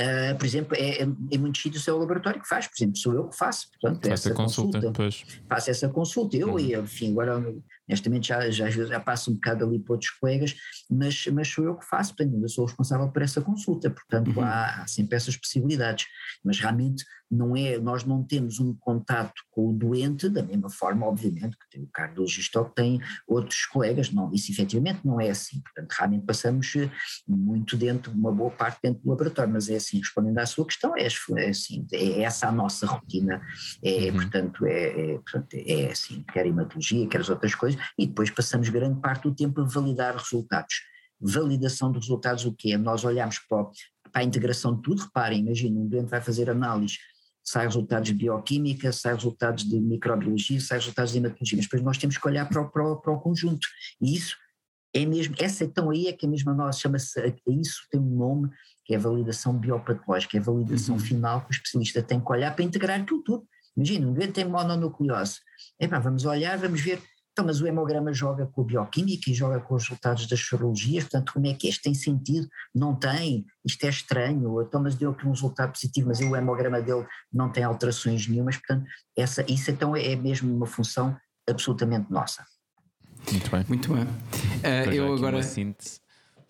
[0.00, 2.96] Uh, por exemplo, é, é, em muitos sítios é o laboratório que faz, por exemplo,
[2.96, 5.08] sou eu que faço, portanto, Faz essa consulta, consulta
[5.48, 6.58] faço essa consulta, eu uhum.
[6.58, 7.44] e enfim, agora
[7.88, 10.54] honestamente já, já, já passo um bocado ali para outros colegas,
[10.90, 14.42] mas, mas sou eu que faço, portanto, eu sou responsável por essa consulta, portanto uhum.
[14.42, 16.06] há, há, sempre essas possibilidades,
[16.44, 21.06] mas realmente não é, nós não temos um contato com o doente da mesma forma,
[21.06, 25.30] obviamente, que tem o cardiologista ou que tem outros colegas, não, isso efetivamente não é
[25.30, 26.90] assim, portanto realmente passamos eh,
[27.26, 30.94] muito dentro, uma boa parte dentro do laboratório, mas é assim, respondendo à sua questão,
[30.94, 33.40] é, é assim, é essa a nossa rotina,
[33.82, 34.12] é, uhum.
[34.12, 38.68] portanto, é, é, portanto, é assim, quer hematologia, quer as outras coisas, e depois passamos
[38.68, 40.74] grande parte do tempo a validar resultados.
[41.20, 42.76] Validação de resultados, o quê?
[42.76, 43.64] Nós olhamos para,
[44.10, 46.98] para a integração de tudo, reparem, imagina, um doente vai fazer análise,
[47.44, 51.98] sai resultados de bioquímica, sai resultados de microbiologia, sai resultados de hematologia, mas depois nós
[51.98, 53.66] temos que olhar para o, para o, para o conjunto,
[54.00, 54.36] e isso
[54.94, 58.50] é mesmo, essa então aí é que a mesma nós chama-se, isso tem um nome,
[58.84, 61.00] que é a validação biopatológica, é a validação uhum.
[61.00, 63.46] final que o especialista tem que olhar para integrar aquilo tudo.
[63.76, 65.40] Imagina, um doente tem mononucleose,
[65.80, 69.58] Epá, vamos olhar, vamos ver então, mas o hemograma joga com a bioquímica e joga
[69.58, 72.46] com os resultados das sorologias, portanto, como é que este tem sentido?
[72.74, 76.80] Não tem, isto é estranho, então, mas deu aqui um resultado positivo, mas o hemograma
[76.82, 81.16] dele não tem alterações nenhumas, portanto, essa, isso então é mesmo uma função
[81.48, 82.44] absolutamente nossa.
[83.30, 83.64] Muito bem.
[83.68, 84.04] Muito bem.
[84.04, 85.36] Uh, eu agora.
[85.36, 86.00] Uma síntese.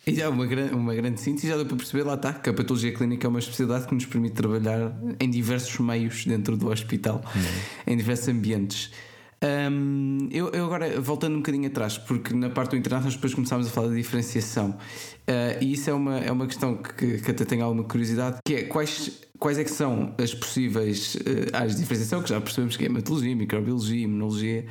[0.05, 2.93] E já uma, uma grande síntese, já deu para perceber, lá está, que a patologia
[2.93, 7.93] clínica é uma especialidade que nos permite trabalhar em diversos meios dentro do hospital, uhum.
[7.93, 8.91] em diversos ambientes.
[9.43, 13.67] Um, eu, eu, agora, voltando um bocadinho atrás, porque na parte do internacional depois começámos
[13.67, 17.45] a falar da diferenciação, uh, e isso é uma, é uma questão que, que até
[17.45, 21.81] tenho alguma curiosidade, que é quais, quais é que são as possíveis uh, áreas de
[21.81, 24.65] diferenciação, que já percebemos que é hematologia, microbiologia, imunologia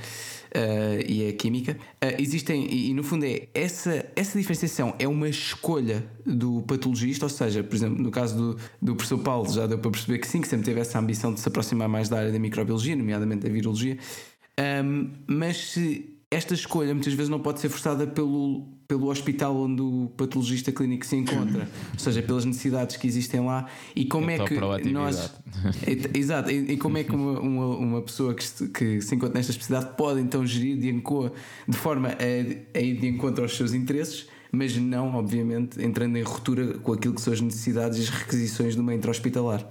[0.56, 1.78] uh, e é química.
[2.18, 7.30] existem, e, e, no fundo é, essa, essa diferenciação é uma escolha do patologista, ou
[7.30, 10.40] seja, por exemplo, no caso do, do professor Paulo, já deu para perceber que sim,
[10.40, 13.50] que sempre teve essa ambição de se aproximar mais da área da microbiologia, nomeadamente da
[13.50, 13.98] virologia,
[14.84, 15.76] um, mas
[16.30, 21.06] esta escolha muitas vezes não pode ser forçada pelo, pelo hospital onde o patologista clínico
[21.06, 25.34] se encontra, ou seja, pelas necessidades que existem lá e como é, é que nós.
[26.14, 29.38] Exato, e, e, como é que uma, uma, uma pessoa que, se, que se encontra
[29.38, 31.32] nesta especialidade pode então gerir de, enco,
[31.68, 36.22] de forma a, a ir de encontro aos seus interesses, mas não, obviamente, entrando em
[36.22, 39.68] ruptura com aquilo que são as necessidades e as requisições de uma intra-hospitalar.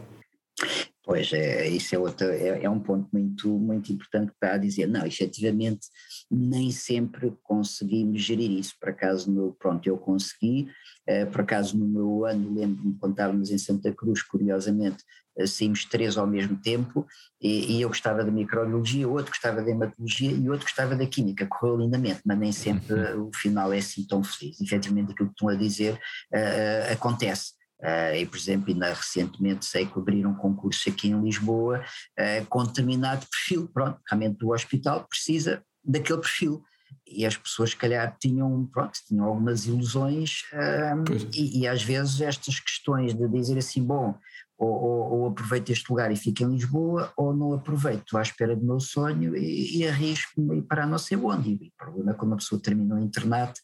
[1.10, 5.04] Pois, é, isso é, outro, é, é, um ponto muito, muito importante para dizer, não,
[5.04, 5.88] efetivamente
[6.30, 10.68] nem sempre conseguimos gerir isso, por acaso, no, pronto, eu consegui,
[11.08, 15.02] eh, por acaso no meu ano, lembro-me quando estávamos em Santa Cruz, curiosamente,
[15.36, 17.04] eh, saímos três ao mesmo tempo,
[17.42, 21.44] e, e, eu gostava da microbiologia, outro gostava da hematologia e outro gostava da química,
[21.44, 25.48] correu lindamente, mas nem sempre o final é assim tão feliz, efetivamente aquilo que estão
[25.48, 30.88] a dizer uh, acontece, Uh, e, por exemplo, ainda recentemente sei que abriram um concurso
[30.90, 36.62] aqui em Lisboa uh, com determinado perfil, pronto, realmente o hospital precisa daquele perfil.
[37.06, 42.20] E as pessoas, se calhar, tinham, pronto, tinham algumas ilusões, uh, e, e, às vezes
[42.20, 44.18] estas questões de dizer assim, bom,
[44.60, 48.22] ou, ou, ou, aproveito este lugar e fico em Lisboa, ou não aproveito, estou à
[48.22, 51.52] espera do meu sonho e, e arrisco-me para não sei onde.
[51.52, 53.58] E o problema é quando a pessoa termina o internato,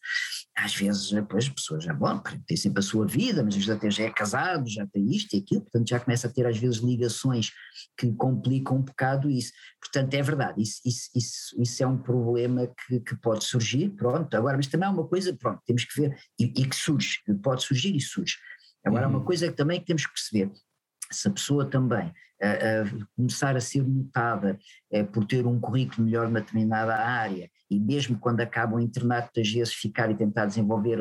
[0.57, 3.69] às vezes depois a pessoa já, bom, tem sempre a sua vida, mas às vezes
[3.69, 6.57] até já é casado, já tem isto e aquilo, portanto já começa a ter às
[6.57, 7.51] vezes ligações
[7.95, 9.51] que complicam um bocado isso.
[9.79, 14.35] Portanto, é verdade, isso, isso, isso, isso é um problema que, que, pode surgir, pronto,
[14.35, 17.61] agora, mas também é uma coisa, pronto, temos que ver, e, e que surge, pode
[17.61, 18.33] surgir e surge.
[18.83, 19.17] Agora, uhum.
[19.17, 20.51] uma coisa que também que temos que perceber,
[21.11, 24.59] se a pessoa também uh, uh, começar a ser notada
[24.91, 29.39] uh, por ter um currículo melhor numa determinada área e mesmo quando acaba o internato,
[29.39, 30.99] às vezes ficar e tentar desenvolver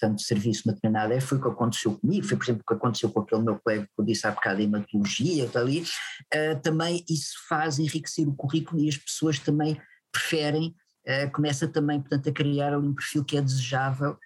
[0.00, 2.74] tanto serviço numa determinada área, foi o que aconteceu comigo, foi por exemplo o que
[2.74, 5.84] aconteceu com aquele meu colega que eu disse há bocado, hematologia, está ali,
[6.62, 9.78] também isso faz enriquecer o currículo e as pessoas também
[10.10, 10.74] preferem,
[11.34, 14.16] começa também portanto a criar ali um perfil que é desejável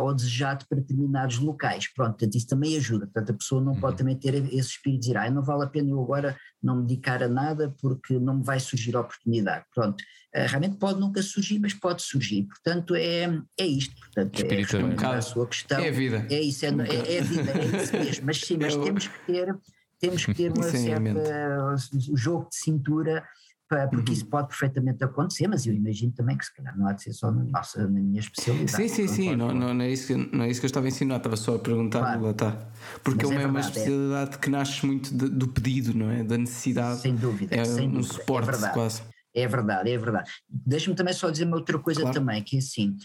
[0.00, 1.86] ou desejado para determinados locais.
[1.92, 3.06] Pronto, portanto, isso também ajuda.
[3.06, 3.80] Portanto, a pessoa não uhum.
[3.80, 6.76] pode também ter esse espírito de dizer, ah, não vale a pena eu agora não
[6.76, 9.64] me dedicar a nada porque não me vai surgir a oportunidade.
[9.74, 12.44] Pronto, uh, realmente pode nunca surgir, mas pode surgir.
[12.44, 13.24] Portanto, é,
[13.58, 13.94] é isto.
[14.00, 15.78] Portanto, é a, um a sua questão.
[15.78, 16.26] É a vida.
[16.30, 18.26] É isso, é, um é, é, a vida, é isso mesmo.
[18.26, 19.56] Mas sim, mas é temos que ter
[19.98, 21.76] temos que ter uma certa
[22.14, 23.24] jogo de cintura
[23.68, 24.16] porque uhum.
[24.16, 27.12] isso pode perfeitamente acontecer, mas eu imagino também que se calhar não há de ser
[27.12, 28.70] só na, nossa, na minha especialidade.
[28.70, 30.86] Sim, sim, sim, não, não, não, é isso que, não é isso que eu estava
[30.86, 32.22] a ensinar, estava só a perguntar, claro.
[32.22, 32.68] lá está.
[33.02, 34.38] Porque é, uma, é uma especialidade é.
[34.38, 36.22] que nasce muito de, do pedido, não é?
[36.22, 37.00] Da necessidade.
[37.00, 38.14] Sem dúvida, é sem um dúvida.
[38.14, 38.74] suporte é verdade.
[38.74, 39.02] quase.
[39.34, 40.30] É verdade, é verdade.
[40.48, 42.18] Deixa-me também só dizer uma outra coisa claro.
[42.18, 42.96] também, que é assim,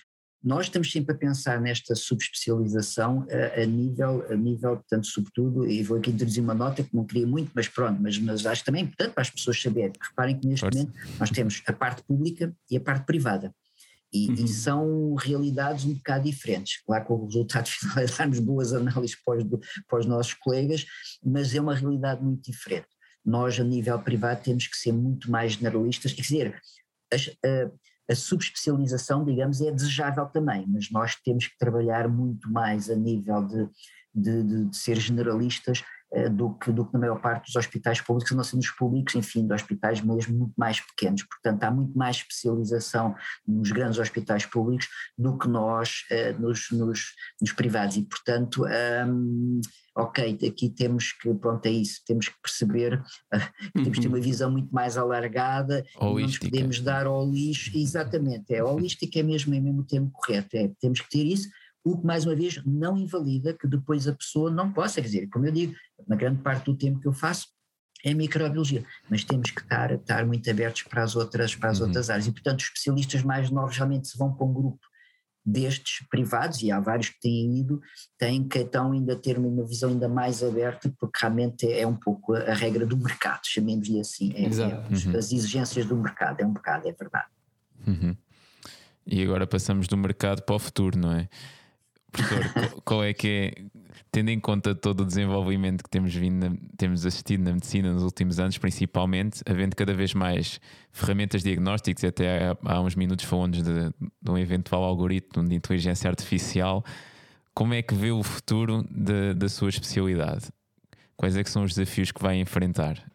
[0.43, 5.83] nós estamos sempre a pensar nesta subespecialização a, a, nível, a nível, portanto, sobretudo, e
[5.83, 8.83] vou aqui introduzir uma nota que não queria muito, mas pronto, mas, mas acho também
[8.83, 9.93] importante para as pessoas saberem.
[10.01, 13.53] Reparem que neste momento nós temos a parte pública e a parte privada.
[14.13, 14.33] E, uhum.
[14.33, 16.81] e, são realidades um bocado diferentes.
[16.83, 19.45] Claro que o resultado final é dar-nos boas análises para os,
[19.87, 20.85] para os nossos colegas,
[21.23, 22.87] mas é uma realidade muito diferente.
[23.23, 26.61] Nós, a nível privado, temos que ser muito mais generalistas, quer dizer,
[27.13, 27.71] as, uh,
[28.11, 33.41] a subespecialização, digamos, é desejável também, mas nós temos que trabalhar muito mais a nível
[33.47, 33.69] de,
[34.13, 35.83] de, de, de ser generalistas
[36.29, 39.47] do, que, do que na maior parte dos hospitais públicos, não sendo os públicos, enfim,
[39.47, 41.23] de hospitais mesmo muito mais pequenos.
[41.23, 43.15] Portanto, há muito mais especialização
[43.47, 48.65] nos grandes hospitais públicos do que nós uh, nos, nos, nos, privados e, portanto,
[49.07, 49.61] um,
[49.95, 53.01] ok, aqui temos que, pronto, é isso, temos que perceber,
[53.73, 54.23] que temos que ter uma uhum.
[54.23, 59.53] visão muito mais alargada, não nos podemos dar ao lixo, exatamente, é holística é mesmo,
[59.53, 61.49] é mesmo o termo correto, é, temos que ter isso,
[61.83, 65.29] o que mais uma vez não invalida que depois a pessoa não possa, quer dizer,
[65.29, 65.73] como eu digo,
[66.07, 67.47] na grande parte do tempo que eu faço
[68.03, 71.87] é microbiologia, mas temos que estar, estar muito abertos para as outras, para as uhum.
[71.87, 74.79] outras áreas e portanto os especialistas mais novos realmente se vão para um grupo
[75.45, 77.81] destes privados, e há vários que têm ido,
[78.17, 82.35] têm que então ainda ter uma visão ainda mais aberta, porque realmente é um pouco
[82.35, 85.17] a, regra do mercado, chamemos-lhe assim, é, é uhum.
[85.17, 87.27] as exigências do mercado, é um bocado, é verdade.
[87.87, 88.15] Uhum.
[89.05, 91.27] E agora passamos do mercado para o futuro, não é?
[92.11, 93.63] Professor, qual é que é,
[94.11, 98.39] tendo em conta todo o desenvolvimento que temos vindo, temos assistido na medicina nos últimos
[98.39, 100.59] anos, principalmente, havendo cada vez mais
[100.91, 106.83] ferramentas diagnósticas, até há, uns minutos falamos de, de, um eventual algoritmo de inteligência artificial,
[107.53, 110.49] como é que vê o futuro de, da sua especialidade?
[111.15, 113.10] Quais é que são os desafios que vai enfrentar?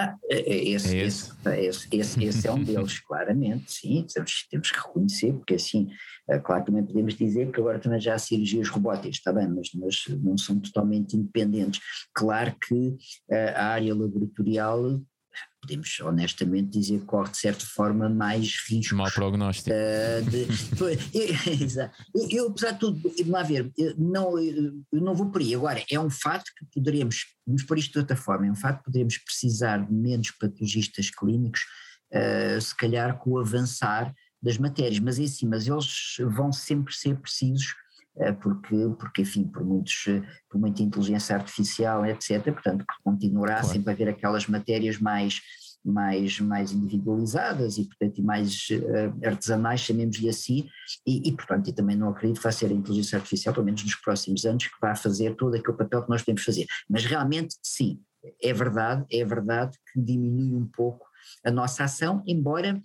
[0.00, 1.32] Ah, é, é esse, é esse?
[1.44, 5.88] Esse, esse, esse, é um deles, claramente, sim, temos, temos que reconhecer, porque assim,
[6.30, 9.70] é claro, também podemos dizer que agora também já há cirurgias robóticas, está bem, mas,
[9.74, 11.80] mas não são totalmente independentes.
[12.14, 12.96] Claro que
[13.28, 15.00] eh, a área laboratorial
[15.60, 18.96] podemos honestamente dizer que corre de certa forma mais riscos.
[18.96, 19.70] Mau prognóstico.
[19.70, 20.46] Uh, de,
[22.14, 25.54] eu, eu, apesar de tudo, lá ver, não, eu não vou por aí.
[25.54, 28.78] Agora, é um fato que poderíamos, vamos por isto de outra forma, é um fato
[28.78, 31.60] que poderíamos precisar de menos patologistas clínicos,
[32.12, 36.94] uh, se calhar com o avançar das matérias, mas é assim, mas eles vão sempre
[36.94, 37.74] ser precisos
[38.32, 40.04] porque, porque enfim, por, muitos,
[40.50, 43.68] por muita inteligência artificial, etc., portanto, continuará claro.
[43.68, 45.40] sempre a haver aquelas matérias mais,
[45.84, 50.68] mais, mais individualizadas e, portanto, e mais uh, artesanais, chamemos-lhe assim,
[51.06, 53.82] e, e, portanto, e também não acredito que vai ser a inteligência artificial, pelo menos
[53.82, 56.66] nos próximos anos, que vai fazer todo aquele papel que nós podemos fazer.
[56.88, 58.00] Mas realmente, sim,
[58.42, 61.06] é verdade, é verdade que diminui um pouco
[61.44, 62.80] a nossa ação, embora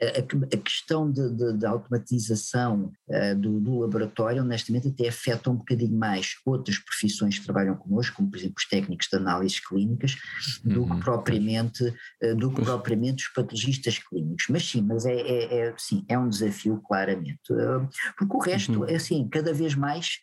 [0.00, 6.36] a, a questão da automatização uh, do, do, laboratório, honestamente, até afeta um bocadinho mais
[6.46, 10.16] outras profissões que trabalham connosco, como por exemplo os técnicos de análises clínicas,
[10.64, 10.88] do uhum.
[10.88, 11.84] que propriamente,
[12.22, 14.46] uh, do que propriamente os patologistas clínicos.
[14.48, 18.80] Mas sim, mas é, é, é sim, é um desafio claramente, uh, porque o resto,
[18.80, 18.88] uhum.
[18.88, 20.18] é assim, cada vez mais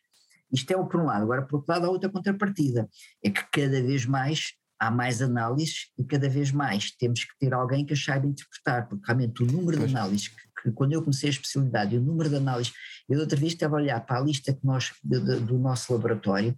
[0.51, 1.23] isto é o por um lado.
[1.23, 2.87] Agora, por outro lado, há outra contrapartida.
[3.21, 4.53] É que cada vez mais
[4.85, 8.87] há mais análises e cada vez mais temos que ter alguém que as saiba interpretar,
[8.87, 12.29] porque realmente o número de análises que, que, quando eu comecei a especialidade, o número
[12.29, 12.73] de análises,
[13.09, 16.55] eu outra vez estava a olhar para a lista que nós, do, do nosso laboratório,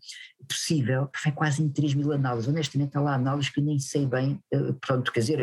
[0.47, 4.05] possível, foi quase em 3 mil análises, honestamente há lá análises que eu nem sei
[4.05, 5.39] bem, eh, pronto, quer dizer,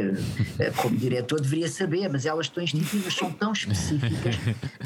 [0.58, 4.36] eh, como diretor deveria saber, mas elas estão instituídas, são tão específicas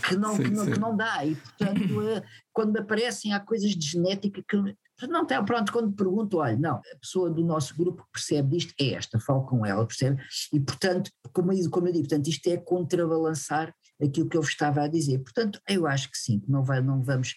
[0.07, 3.71] que não, sim, que não, que não dá, e portanto eh, quando aparecem há coisas
[3.71, 8.03] de genética que não tem, pronto, quando pergunto, olha, não, a pessoa do nosso grupo
[8.05, 10.21] que percebe disto é esta, falo com ela, percebe?
[10.53, 14.51] E portanto, como eu, como eu digo, portanto, isto é contrabalançar aquilo que eu vos
[14.51, 15.19] estava a dizer.
[15.19, 17.35] Portanto, eu acho que sim, que não, vai, não vamos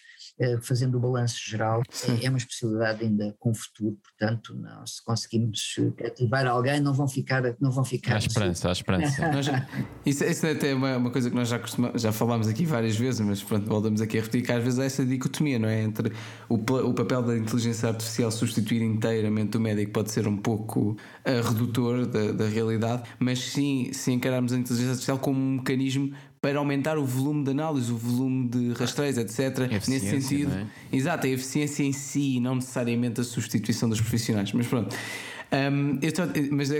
[0.62, 5.76] fazendo o balanço geral, é, é, uma especialidade ainda com futuro, portanto, não, se conseguimos
[5.96, 7.42] cativar alguém, não vão ficar.
[7.60, 9.32] Não vão ficar há esperança, há esperança.
[9.42, 9.66] já,
[10.04, 11.60] isso, isso até é uma, uma coisa que nós já,
[11.94, 14.84] já falámos aqui várias vezes, mas pronto, voltamos aqui a repetir que às vezes há
[14.84, 15.82] essa dicotomia, não é?
[15.82, 16.12] Entre
[16.48, 21.48] o, o papel da inteligência artificial substituir inteiramente o médico pode ser um pouco uh,
[21.48, 26.58] redutor da, da realidade, mas sim, se encararmos a inteligência artificial como um mecanismo para
[26.58, 29.60] aumentar o volume de análise, o volume de rastreios, etc.
[29.88, 30.66] Nesse sentido, é?
[30.92, 34.52] exato, a eficiência em si, não necessariamente a substituição dos profissionais.
[34.52, 34.94] Mas pronto.
[35.52, 36.72] Um, estou, mas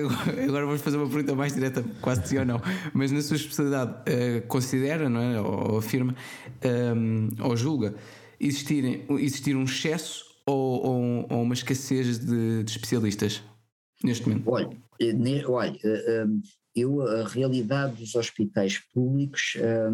[0.48, 2.60] agora vamos fazer uma pergunta mais direta, quase sim ou não.
[2.92, 5.40] Mas na sua especialidade, uh, considera, não é?
[5.40, 6.16] ou, ou afirma,
[6.96, 7.94] um, ou julga,
[8.40, 13.44] existir, existir um excesso ou, ou, ou uma escassez de, de, especialistas
[14.02, 14.50] neste momento?
[14.50, 14.70] Olha,
[15.00, 16.40] ne, olha uh, um,
[16.74, 19.90] eu a realidade dos hospitais públicos um,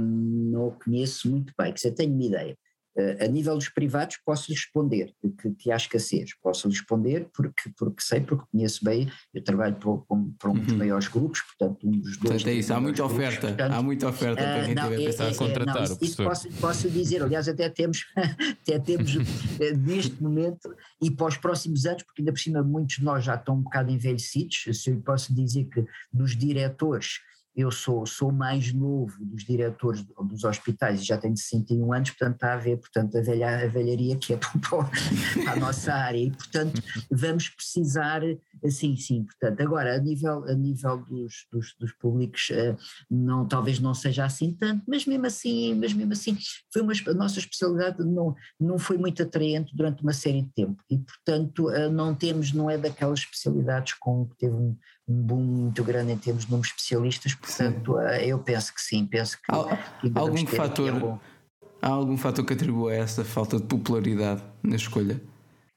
[0.50, 2.56] não a conheço muito bem, que você tenho uma ideia.
[3.20, 8.20] A nível dos privados posso responder que, que há escassez, posso responder porque, porque sei,
[8.20, 10.78] porque conheço bem, eu trabalho para, para um dos uhum.
[10.78, 12.18] maiores grupos, portanto um dos dois.
[12.18, 14.82] Portanto é isso, há muita grupos, oferta, portanto, há muita oferta para quem uh, não,
[14.84, 18.04] tiver é, pensar é, a contratar não, isso, isso posso, posso, dizer, aliás até temos,
[18.16, 19.16] até temos
[19.60, 23.24] eh, neste momento e para os próximos anos, porque ainda por cima muitos de nós
[23.24, 27.20] já estão um bocado envelhecidos, se eu posso dizer que dos diretores
[27.58, 32.34] eu sou, sou mais novo dos diretores dos hospitais e já tenho 61 anos, portanto
[32.34, 36.18] está a ver, portanto, a, velha, a velharia que é para a nossa área.
[36.18, 38.22] E, portanto, vamos precisar,
[38.70, 42.76] sim, sim, portanto, agora, a nível, a nível dos, dos, dos públicos, eh,
[43.10, 46.38] não, talvez não seja assim tanto, mas mesmo assim, mas mesmo assim,
[46.72, 50.80] foi uma, a nossa especialidade não, não foi muito atraente durante uma série de tempo.
[50.88, 54.76] E, portanto, eh, não temos, não é daquelas especialidades com que teve um,
[55.08, 58.06] um boom muito grande em termos de número de especialistas, portanto sim.
[58.08, 61.20] Eh, eu penso que sim, penso que, Há, que algum fator
[61.80, 65.20] há algum fator que atribua a essa falta de popularidade na escolha?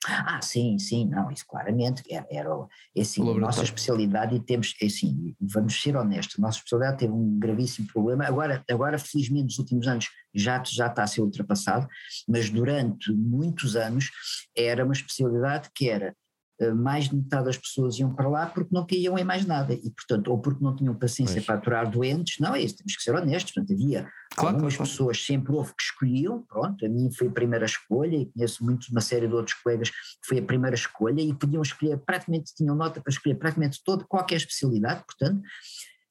[0.08, 2.50] Ah, sim, sim, não, isso claramente era, era
[2.96, 6.98] é assim, a nossa especialidade e temos, é assim, vamos ser honestos, a nossa especialidade
[6.98, 11.22] teve um gravíssimo problema, agora, agora felizmente nos últimos anos já, já está a ser
[11.22, 11.88] ultrapassado,
[12.28, 14.10] mas durante muitos anos
[14.58, 16.16] era uma especialidade que era
[16.70, 19.74] mais de metade das pessoas iam para lá porque não caíam em mais nada.
[19.74, 21.46] E, portanto, ou porque não tinham paciência pois.
[21.46, 24.92] para aturar doentes, não é isso, temos que ser honestos, portanto, havia claro, algumas claro.
[24.92, 28.88] pessoas sempre houve que escolhiam, pronto, a mim foi a primeira escolha e conheço muito
[28.92, 32.76] uma série de outros colegas que foi a primeira escolha e podiam escolher, praticamente tinham
[32.76, 35.42] nota para escolher praticamente toda, qualquer especialidade, portanto,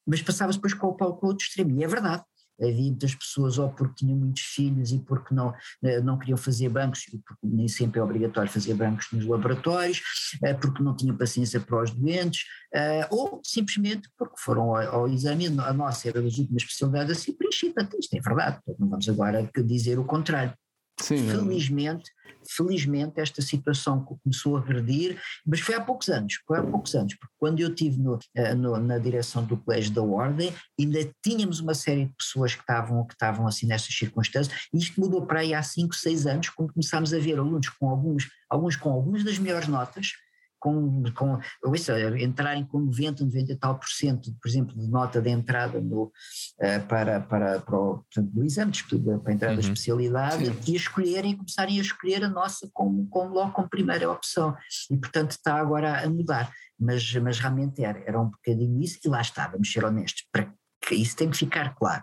[0.06, 2.24] mas passava-se depois com o, com o outro extremo, e é verdade,
[2.60, 6.68] havia muitas pessoas ou porque tinham muitos filhos e porque não, eh, não queriam fazer
[6.68, 10.02] bancos, porque nem sempre é obrigatório fazer bancos nos laboratórios,
[10.42, 12.44] eh, porque não tinham paciência para os doentes,
[12.74, 17.32] eh, ou simplesmente porque foram ao, ao exame, a nossa era das últimas especialidades assim
[17.32, 20.54] preenchida, isto é verdade, não vamos agora dizer o contrário.
[21.00, 22.10] Sim, felizmente,
[22.48, 27.14] felizmente esta situação começou a agredir, mas foi há poucos anos, foi há poucos anos,
[27.14, 31.60] porque quando eu estive no, eh, no, na direção do Colégio da Ordem, ainda tínhamos
[31.60, 35.40] uma série de pessoas que estavam, que estavam assim nestas circunstâncias, e isto mudou para
[35.40, 39.24] aí há 5, 6 anos, quando começámos a ver alunos com alguns, alguns com algumas
[39.24, 40.12] das melhores notas,
[40.60, 45.20] com, com ouça, entrarem com 90, 90 e tal por cento, por exemplo, de nota
[45.20, 49.54] de entrada no, uh, para, para, para o portanto, do exame, de, para a entrada
[49.54, 49.60] uhum.
[49.60, 50.72] da especialidade, Sim.
[50.72, 54.54] e escolherem, começarem a escolher a nossa como, como logo como primeira opção.
[54.90, 56.52] E, portanto, está agora a mudar.
[56.78, 60.52] Mas, mas realmente era, era um bocadinho isso, e lá está, vamos ser honestos, para
[60.80, 62.02] que isso tem que ficar claro.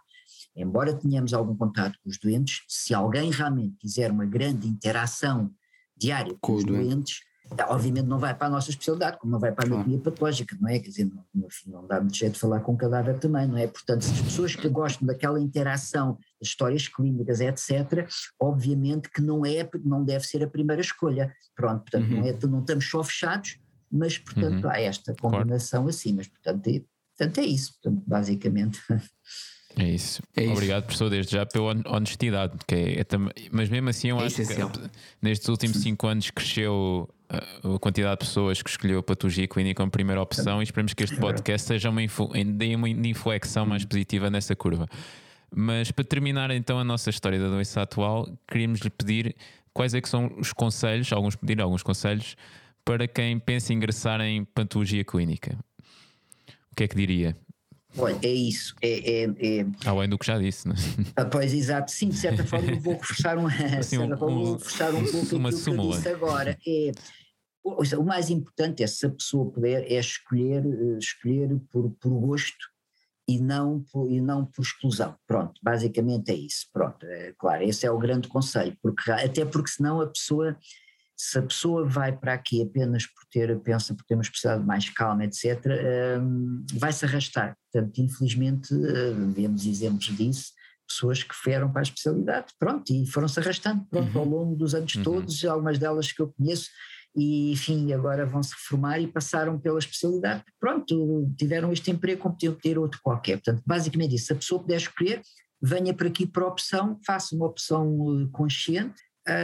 [0.55, 5.51] Embora tenhamos algum contato com os doentes, se alguém realmente quiser uma grande interação
[5.95, 7.19] diária com, com os doentes,
[7.69, 10.69] Obviamente não vai para a nossa especialidade, como não vai para a anatomia patológica, não
[10.69, 10.79] é?
[10.79, 13.57] Quer dizer, não, fim não dá muito jeito de falar com o cadáver também, não
[13.57, 13.67] é?
[13.67, 18.07] Portanto, se as pessoas que gostam daquela interação, das histórias clínicas, etc.,
[18.39, 21.33] obviamente que não é, não deve ser a primeira escolha.
[21.55, 22.21] Pronto, portanto, uhum.
[22.21, 23.57] não, é, não estamos só fechados,
[23.91, 24.69] mas portanto uhum.
[24.69, 25.89] há esta combinação claro.
[25.95, 26.81] assim, mas portanto é,
[27.17, 28.79] portanto é isso, portanto, basicamente.
[29.79, 30.23] É isso.
[30.35, 30.53] É isso.
[30.53, 32.57] Obrigado, professor, desde já pela honestidade.
[32.67, 33.05] Que é, é.
[33.51, 34.71] Mas mesmo assim, eu é acho essencial.
[34.71, 34.81] que
[35.21, 39.91] nestes últimos cinco anos cresceu a quantidade de pessoas que escolheu a patologia clínica como
[39.91, 42.31] primeira opção e esperemos que este podcast seja uma, influ...
[42.75, 44.87] uma inflexão mais positiva nessa curva.
[45.53, 49.35] Mas para terminar então a nossa história da doença atual, queríamos lhe pedir
[49.73, 52.35] quais é que são os conselhos, alguns pedir alguns conselhos
[52.83, 55.57] para quem pensa em ingressar em patologia clínica.
[56.71, 57.37] O que é que diria?
[57.97, 58.75] Olha, é isso.
[58.81, 59.65] É, é, é...
[59.85, 60.77] Além do que já disse, não é?
[61.15, 61.91] Ah, pois, exato.
[61.91, 65.49] Sim, de certa forma eu vou reforçar um, assim, um, vou reforçar um pouco uma
[65.49, 65.89] aquilo súmula.
[65.89, 66.57] que eu disse agora.
[66.67, 66.91] É,
[67.63, 72.65] o mais importante é, se a pessoa puder, é escolher, eh, escolher por, por gosto
[73.27, 75.15] e não por, e não por exclusão.
[75.27, 76.67] Pronto, basicamente é isso.
[76.71, 80.57] Pronto, é, claro, esse é o grande conselho, porque, até porque senão a pessoa
[81.17, 84.89] se a pessoa vai para aqui apenas por ter, pensa por ter uma especialidade mais
[84.89, 85.65] calma, etc.,
[86.21, 87.57] um, vai se arrastar.
[87.71, 90.51] Portanto, infelizmente, uh, vemos exemplos disso,
[90.87, 94.19] pessoas que foram para a especialidade, pronto, e foram-se arrastando, pronto, uhum.
[94.19, 95.03] ao longo dos anos uhum.
[95.03, 96.69] todos, algumas delas que eu conheço,
[97.15, 102.35] e enfim, agora vão se reformar e passaram pela especialidade, pronto, tiveram este emprego como
[102.35, 103.37] podiam ter outro qualquer.
[103.37, 105.21] Portanto, basicamente isso, se a pessoa puder escolher,
[105.59, 109.01] venha para aqui para a opção, faça uma opção eh, consciente,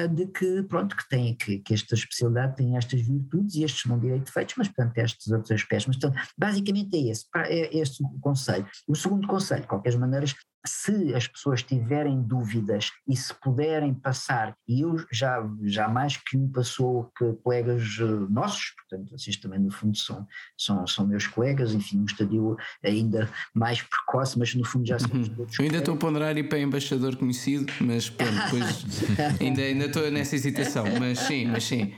[0.08, 4.00] de que, pronto, que tem, que, que esta especialidade tem estas virtudes e estes não
[4.00, 5.88] direito feitos, mas portanto estes outros aspectos.
[5.88, 8.66] Mas portanto, basicamente é esse, é este o conselho.
[8.88, 10.26] O segundo conselho, de qualquer maneira,
[10.66, 16.38] se as pessoas tiverem dúvidas e se puderem passar, e eu já, já mais que
[16.38, 20.26] um passou que colegas eh, nossos, portanto, vocês também no fundo são,
[20.58, 25.12] são, são meus colegas, enfim, um estadio ainda mais precoce, mas no fundo já são
[25.12, 25.24] uhum.
[25.24, 25.60] todos.
[25.60, 28.86] Eu ainda estou a ponderar ir para embaixador conhecido, mas pronto, depois
[29.42, 31.94] ainda, ainda estou nessa hesitação, mas sim, mas sim.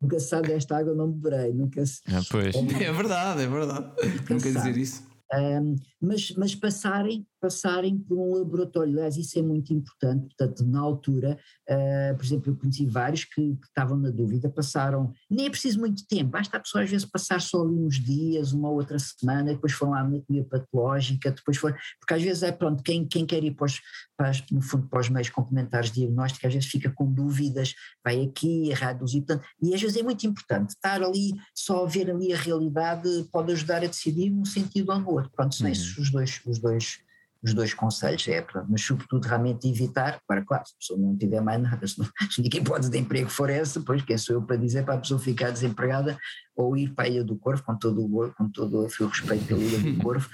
[0.00, 1.52] Nunca se sabe desta água, não beberei.
[1.52, 2.00] Nunca se...
[2.06, 2.54] ah, pois.
[2.54, 3.86] É verdade, é verdade.
[4.00, 5.07] Nunca, nunca dizer isso.
[5.34, 10.80] Um, mas, mas passarem, passarem por um laboratório, aliás, isso é muito importante, portanto, na
[10.80, 15.50] altura, uh, por exemplo, eu conheci vários que, que, estavam na dúvida, passaram, nem é
[15.50, 18.98] preciso muito tempo, basta a pessoa às vezes passar só ali uns dias, uma outra
[18.98, 23.24] semana, depois foram à anatomia patológica, depois foram, porque às vezes é pronto, quem, quem
[23.24, 23.80] quer ir para os,
[24.16, 27.74] para, no fundo para os meios complementares de diagnóstico, às vezes fica com dúvidas,
[28.04, 32.32] vai aqui, reduzir, portanto, e às vezes é muito importante, estar ali, só ver ali
[32.32, 35.72] a realidade pode ajudar a decidir num sentido ou no outro, pronto, são uhum.
[35.72, 37.00] esses os dois, os dois,
[37.42, 41.40] os dois conselhos, é, mas sobretudo realmente evitar, agora claro, se a pessoa não tiver
[41.40, 44.42] mais nada, se, não, se única hipótese de emprego for essa, pois quem sou eu
[44.42, 46.18] para dizer para a pessoa ficar desempregada
[46.56, 49.60] ou ir para a Ilha do Corvo, com todo o, com todo o respeito pela
[49.60, 50.28] Ilha do Corvo,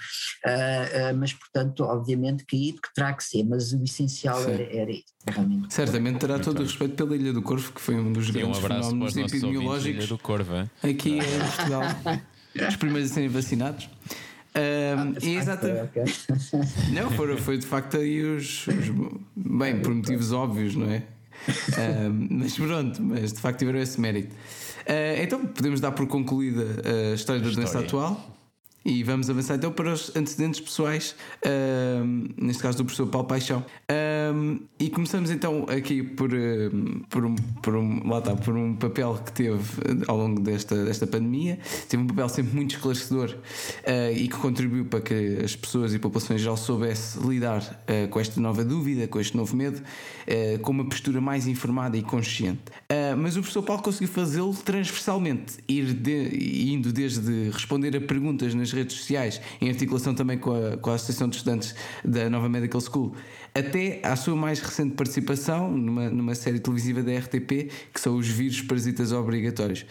[0.47, 4.91] uh, uh, mas portanto, obviamente que, que terá que ser, mas o essencial era, era
[4.91, 5.15] isso.
[5.27, 5.73] Realmente.
[5.73, 8.59] Certamente terá todo o respeito pela Ilha do Corvo, que foi um dos Sim, grandes
[8.59, 11.21] um fenómenos epidemiológicos Ilha do Corvo, aqui em
[11.57, 11.83] Portugal.
[12.69, 13.89] Os primeiros a serem vacinados.
[14.57, 15.91] Um, ah, exatamente.
[16.95, 18.89] Não, foi, foi de facto aí os, os,
[19.35, 21.03] Bem, por motivos óbvios, não é?
[22.09, 24.33] Um, mas pronto, mas de facto tiveram esse mérito.
[24.33, 26.65] Uh, então podemos dar por concluída
[27.11, 28.34] a história da doença atual.
[28.85, 31.17] E vamos avançar então para os antecedentes pessoais,
[32.37, 33.65] neste caso do professor Paulo Paixão.
[34.79, 36.31] e começamos então aqui por,
[37.09, 39.65] por, um, por, um, lá está, por um papel que teve
[40.07, 41.59] ao longo desta, desta pandemia.
[41.89, 45.97] Teve um papel sempre muito esclarecedor uh, e que contribuiu para que as pessoas e
[45.97, 49.79] a população em geral soubesse lidar uh, com esta nova dúvida, com este novo medo,
[49.79, 52.63] uh, com uma postura mais informada e consciente.
[53.19, 58.74] mas o professor Paulo conseguiu fazê-lo transversalmente, ir de, indo desde responder a perguntas nas
[58.75, 62.81] redes sociais, em articulação também com a, com a Associação de Estudantes da Nova Medical
[62.81, 63.15] School,
[63.55, 68.29] até à sua mais recente participação numa, numa série televisiva da RTP, que são os
[68.29, 69.87] vírus parasitas obrigatórios.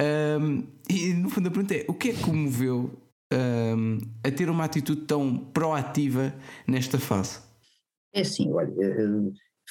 [0.00, 2.90] Um, e no fundo a pergunta é: o que é que o moveu
[3.32, 6.34] um, a ter uma atitude tão proativa
[6.66, 7.40] nesta fase?
[8.12, 8.72] É assim, olha,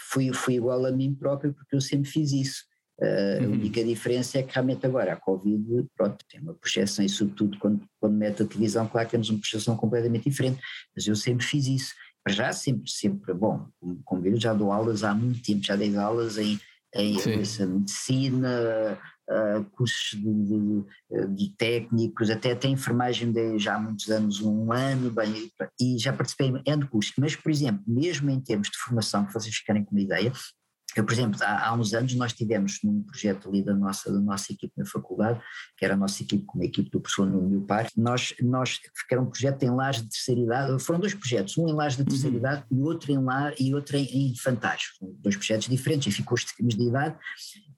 [0.09, 2.72] fui, fui igual a mim próprio porque eu sempre fiz isso.
[2.99, 3.45] Uh, uhum.
[3.45, 7.57] A única diferença é que realmente agora a Covid pronto, tem uma projeção e sobretudo
[7.57, 10.61] quando, quando mete a televisão, claro que temos uma projeção completamente diferente,
[10.95, 11.93] mas eu sempre fiz isso.
[12.23, 15.97] Para já sempre, sempre, bom, como, como já dou aulas há muito tempo, já dei
[15.97, 16.57] aulas em,
[16.95, 17.17] em
[17.67, 18.97] medicina,
[19.29, 24.71] uh, cursos de, de, de, técnicos, até até enfermagem dei já há muitos anos, um
[24.71, 28.77] ano, bem, e já participei em N cursos, mas por exemplo, mesmo em termos de
[28.77, 30.31] formação, que vocês ficarem com uma ideia,
[30.99, 34.19] eu, por exemplo, há, há, uns anos nós tivemos num projeto ali da nossa, da
[34.19, 35.41] nossa equipe na faculdade,
[35.77, 38.77] que era a nossa equipe como a equipe do professor no meu par, nós, nós,
[38.77, 41.97] que era um projeto em lares de terceira idade, foram dois projetos, um em lares
[41.97, 42.39] de terceira uhum.
[42.39, 44.33] idade e outro em lar e outro em, em
[45.19, 47.17] dois projetos diferentes, enfim, com os de idade,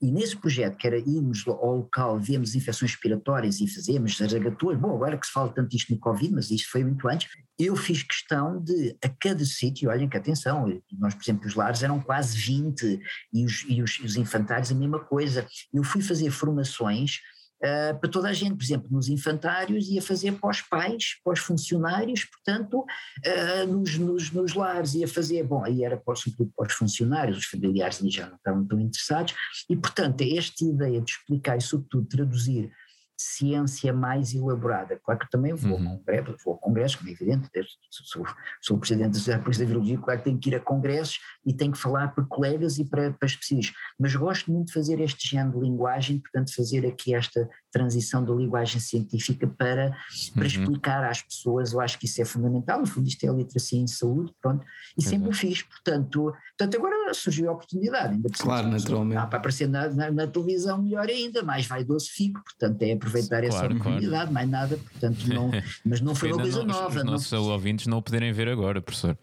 [0.01, 4.95] E nesse projeto, que era irmos ao local, vemos infecções respiratórias e fazemos zaragatuas, bom,
[4.95, 8.03] agora que se fala tanto isto no Covid, mas isto foi muito antes, eu fiz
[8.03, 12.37] questão de, a cada sítio, olhem que atenção, nós, por exemplo, os lares eram quase
[12.37, 12.99] 20
[13.33, 15.47] e os, e os, os infantários a mesma coisa.
[15.73, 17.21] Eu fui fazer formações
[17.63, 21.33] Uh, para toda a gente, por exemplo, nos infantários ia fazer para os pais, para
[21.33, 26.51] os funcionários, portanto, uh, nos, nos, nos, lares ia fazer, bom, aí era para, sobretudo
[26.55, 29.33] para os funcionários, os familiares já não estavam tão interessados,
[29.69, 32.71] e portanto esta ideia de explicar e sobretudo traduzir
[33.17, 34.99] ciência mais elaborada.
[35.03, 36.01] Claro que também vou, uhum.
[36.07, 37.49] a vou a congressos, como é evidente,
[37.89, 38.25] sou,
[38.61, 41.53] sou o presidente da Polícia da Virologia, claro que tenho que ir a congressos e
[41.53, 45.29] tenho que falar para colegas e para, para especialistas, mas gosto muito de fazer este
[45.29, 49.93] género de linguagem, portanto fazer aqui esta transição da linguagem científica para,
[50.33, 50.47] para uhum.
[50.47, 53.77] explicar às pessoas, eu acho que isso é fundamental, no fundo isto é a literacia
[53.77, 54.63] em saúde, pronto,
[54.97, 55.09] e uhum.
[55.09, 59.27] sempre o fiz, portanto, portanto agora surgiu a oportunidade, ainda Claro, naturalmente.
[59.27, 63.47] para aparecer na, na, na, televisão melhor ainda, mais vaidoso fico, portanto é aproveitar claro,
[63.47, 64.31] essa oportunidade, claro.
[64.31, 65.51] mais nada, portanto não,
[65.85, 66.87] mas não foi uma coisa não, nova.
[66.87, 67.43] Os, os nossos não...
[67.43, 69.17] ouvintes não o poderem ver agora, professor.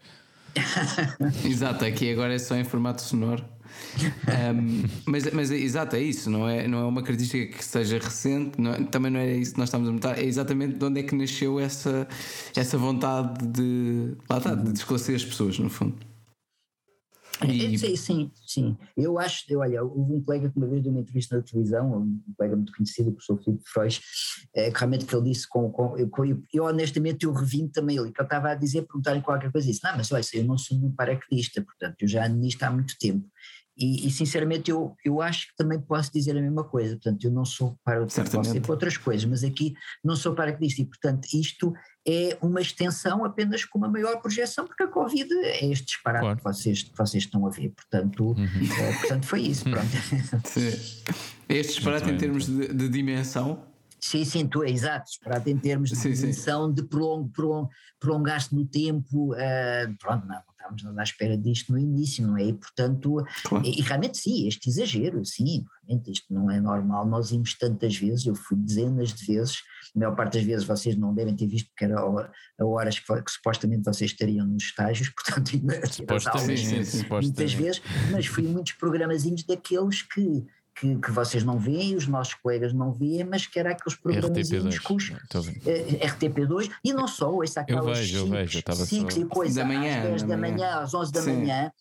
[1.43, 3.43] Exato, aqui agora é só em formato sonoro.
[4.55, 8.59] Um, mas, mas exato, é isso, não é, não é uma característica que seja recente,
[8.59, 10.99] não é, também não é isso que nós estamos a notar, é exatamente de onde
[10.99, 12.07] é que nasceu essa,
[12.55, 15.95] essa vontade de, lá está, de esclarecer as pessoas, no fundo.
[17.47, 17.77] E...
[17.77, 18.77] Sim, sim, sim.
[18.95, 22.33] Eu acho, olha, houve um colega que uma vez deu uma entrevista na televisão, um
[22.37, 24.01] colega muito conhecido, o professor Filipe Frois,
[24.55, 26.09] é, que realmente que ele disse com, com, eu,
[26.53, 29.83] eu, honestamente eu revim também ele, que ele estava a dizer, perguntar-lhe qualquer coisa, disse,
[29.83, 32.95] não, mas olha, eu não sou um paraquedista, portanto, eu já ando nisto há muito
[32.97, 33.27] tempo.
[33.75, 37.31] E, e, sinceramente eu, eu acho que também posso dizer a mesma coisa, portanto eu
[37.31, 41.27] não sou para posso ser para outras coisas, mas aqui não sou paraquedista e portanto
[41.33, 41.73] isto
[42.07, 46.37] é uma extensão apenas com uma maior projeção, porque a Covid é este disparate claro.
[46.37, 48.45] que, vocês, que vocês estão a ver, portanto, uhum.
[48.79, 49.87] é, portanto foi isso, pronto.
[51.49, 53.65] É este disparate em termos de, de dimensão?
[53.99, 57.67] Sim, sim, tu, é exato, disparate em termos de dimensão, de prolong, prolong,
[57.99, 62.45] prolongar-se no tempo, uh, pronto, não, estávamos à espera disto no início, não é?
[62.45, 63.65] E portanto, claro.
[63.65, 67.95] e, e, realmente sim, este exagero, sim, realmente isto não é normal, nós íamos tantas
[67.95, 69.57] vezes, eu fui dezenas de vezes,
[69.95, 73.21] a maior parte das vezes vocês não devem ter visto porque era a horas que,
[73.21, 75.51] que supostamente vocês estariam nos estágios, portanto
[75.91, 80.45] supostamente, muitas vezes, mas fui muitos programazinhos daqueles que
[80.75, 84.49] que, que, vocês não veem, os nossos colegas não veem, mas que era aqueles programas
[84.79, 90.23] com os RTP2 e não só, essa aquelas 5 e coisa da manhã, às 10
[90.23, 91.37] da manhã, manhã, às 11 da Sim.
[91.37, 91.71] manhã,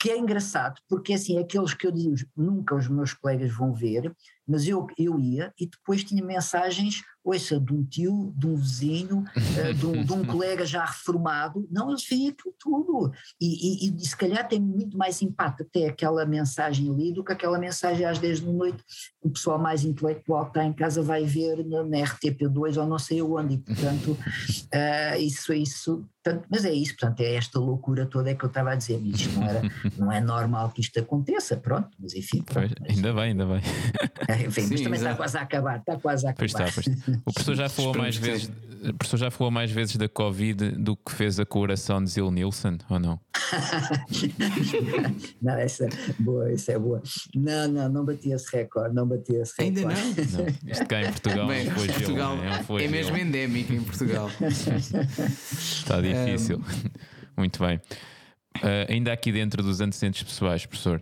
[0.00, 4.12] que é engraçado, porque assim, aqueles que eu digo nunca os meus colegas vão ver,
[4.48, 9.18] mas eu, eu ia e depois tinha mensagens ouça, de um tio, de um vizinho,
[9.18, 13.12] uh, de, um, de, um, colega já reformado, não, eles veem aquilo tudo.
[13.40, 17.32] E, e, e, se calhar tem muito mais impacto até aquela mensagem ali do que
[17.32, 18.82] aquela mensagem às 10 da noite
[19.20, 22.86] que o pessoal mais intelectual que está em casa vai ver na, na RTP2 ou
[22.86, 23.54] não sei onde.
[23.54, 28.34] E, portanto, uh, isso, isso portanto, mas é isso, portanto, é esta loucura toda é
[28.34, 29.00] que eu estava a dizer.
[29.04, 29.62] Isto não, era,
[29.96, 32.42] não é normal que isto aconteça, pronto, mas enfim.
[32.42, 33.62] Pronto, pois, ainda bem, ainda bem.
[34.46, 35.04] Enfim, Sim, mas também exato.
[35.12, 36.72] está quase a acabar, está quase a acabar.
[36.72, 37.18] Pois está, pois.
[37.26, 38.50] O professor já falou mais vezes,
[38.82, 42.30] o professor já falou mais vezes da Covid do que fez a coração de Zil
[42.30, 43.20] Nilsson, ou não?
[45.42, 47.02] não, essa é boa, essa é boa.
[47.34, 49.80] Não, não, não bati esse recorde, não bati esse recorde.
[49.80, 50.44] Ainda não?
[50.44, 50.70] não.
[50.70, 54.30] Isto cá em Portugal Bem, foi Portugal é, é mesmo endémico em Portugal.
[54.40, 56.58] Está difícil.
[56.58, 57.08] Um...
[57.38, 57.80] Muito bem.
[58.56, 61.00] Uh, ainda aqui dentro dos antecedentes pessoais, professor.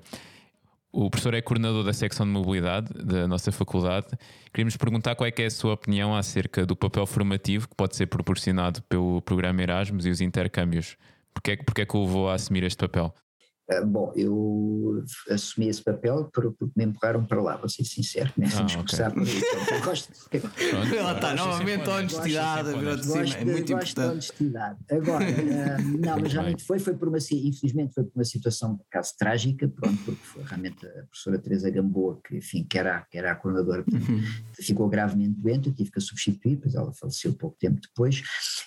[0.92, 4.06] O professor é coordenador da secção de mobilidade da nossa faculdade.
[4.52, 8.06] Queríamos perguntar qual é, é a sua opinião acerca do papel formativo que pode ser
[8.06, 10.96] proporcionado pelo programa Erasmus e os intercâmbios.
[11.34, 13.14] Porquê, porquê é que o levou a assumir este papel?
[13.68, 18.46] Uh, bom, eu assumi esse papel porque me empurraram para lá, vou ser sincero, né?
[18.54, 18.76] ah, okay.
[18.76, 19.42] começar por aí.
[19.72, 20.96] Eu gosto de...
[20.96, 24.12] Lá está, novamente a honestidade, virou de cima, é muito gosto importante.
[24.12, 24.78] honestidade.
[24.88, 28.84] Agora, uh, não, mas realmente foi, foi por uma, infelizmente foi por uma situação, por
[28.88, 33.18] acaso, trágica, pronto, porque foi realmente a professora Teresa Gamboa, que enfim, que era, que
[33.18, 34.22] era a coordenadora, uhum.
[34.54, 38.22] ficou gravemente doente, eu tive que a substituir, pois ela faleceu pouco tempo depois,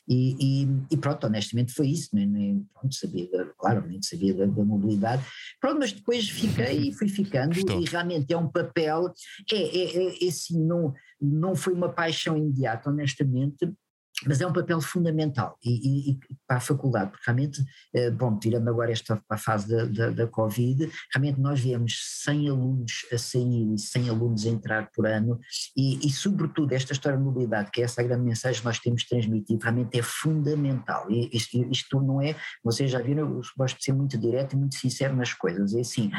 [0.06, 4.46] e, e, e pronto, honestamente foi isso, nem, nem pronto, sabia, claro, nem sabia da,
[4.46, 5.24] da mobilidade responsabilidade.
[5.60, 7.82] Pronto, mas depois fiquei e fui ficando Estou.
[7.82, 9.14] e realmente é um papel,
[9.52, 13.72] é, é, é, é assim, não, não foi uma paixão imediata, honestamente,
[14.26, 15.58] mas é um papel fundamental.
[15.64, 17.64] E, e, e, para a faculdade, porque realmente,
[17.94, 21.94] eh, bom, tirando agora esta a fase da, da, da, Covid, realmente nós vemos
[22.24, 25.40] 100 alunos a sair e 100 alunos a entrar por ano.
[25.76, 29.04] E, e, sobretudo esta história de mobilidade, que é essa grande mensagem que nós temos
[29.06, 31.10] transmitido, realmente é fundamental.
[31.10, 34.58] E isto, isto não é, vocês já viram, eu gosto de ser muito direto e
[34.58, 36.12] muito sincero nas coisas, é assim,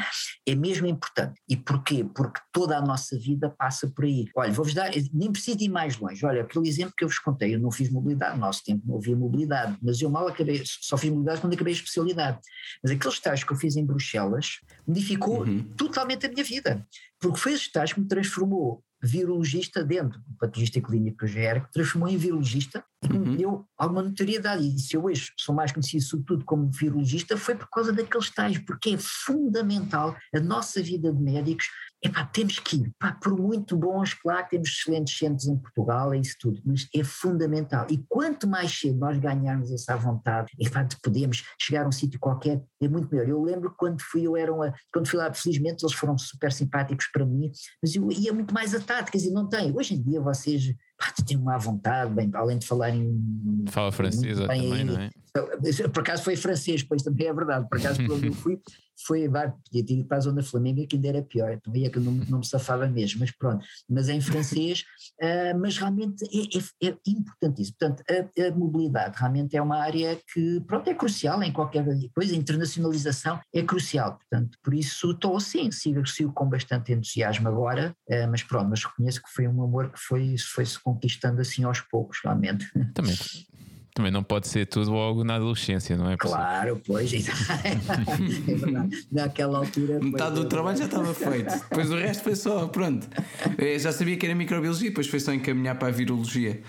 [0.47, 1.39] é mesmo importante.
[1.47, 2.03] E porquê?
[2.03, 5.97] Porque toda a nossa vida passa por aí, olha, vou-vos dar, nem preciso ir mais
[5.97, 8.85] longe, olha, aquele exemplo que eu vos contei, eu não fiz mobilidade, no nosso tempo
[8.85, 12.39] não havia mobilidade, mas eu mal acabei, só fiz mobilidade quando acabei a especialidade.
[12.83, 15.63] Mas aquele estágio que eu fiz em Bruxelas modificou uhum.
[15.75, 16.85] totalmente a minha vida,
[17.19, 21.39] porque foi esse estágio que me transformou virologista dentro do patologista clínico que eu já
[21.39, 23.19] era, que transformou em virologista uhum.
[23.19, 24.67] me deu alguma notoriedade.
[24.67, 28.65] E se eu hoje sou mais conhecido, sobretudo como virologista, foi por causa daquele estágio,
[28.65, 31.67] porque é fundamental a nossa vida de médicos
[32.03, 36.17] epá, temos que ir, pá, por muito bons, claro temos excelentes centros em Portugal, é
[36.17, 37.85] isso tudo, mas é fundamental.
[37.89, 42.19] E quanto mais cedo nós ganharmos essa vontade, epá, de podermos chegar a um sítio
[42.19, 43.29] qualquer, é muito melhor.
[43.29, 47.07] Eu lembro quando fui, eu era uma, quando fui lá, felizmente eles foram super simpáticos
[47.13, 49.75] para mim, mas eu ia muito mais atado, quer dizer, não tem.
[49.75, 53.19] Hoje em dia vocês pá, têm uma vontade, bem, além de falarem.
[53.67, 55.09] Fala francesa também, não é?
[55.93, 57.67] Por acaso foi francês, pois também é verdade.
[57.67, 58.59] Por acaso, eu fui,
[59.05, 61.85] foi, vai, podia ter ido para a Zona Flamenga que ainda era pior, então aí
[61.85, 64.83] é que eu não, não me safava mesmo, mas pronto, mas é em francês,
[65.21, 67.77] uh, mas realmente é, é, é importantíssimo.
[67.79, 72.33] Portanto, a, a, mobilidade realmente é uma área que, pronto, é crucial em qualquer coisa,
[72.33, 77.95] a internacionalização é crucial, portanto, por isso estou assim, sigo, sigo com bastante entusiasmo agora,
[78.09, 81.63] uh, mas pronto, mas reconheço que foi um amor que foi, foi se conquistando assim
[81.63, 82.65] aos poucos, realmente.
[82.93, 83.15] Também
[83.93, 86.17] também não pode ser tudo logo na adolescência, não é?
[86.17, 87.11] Claro, pois.
[87.13, 89.05] é verdade.
[89.11, 89.99] Naquela altura.
[89.99, 91.51] Metade do trabalho já estava feito.
[91.69, 93.07] Depois o resto foi só, pronto.
[93.57, 96.61] Eu já sabia que era microbiologia, depois foi só encaminhar para a virologia.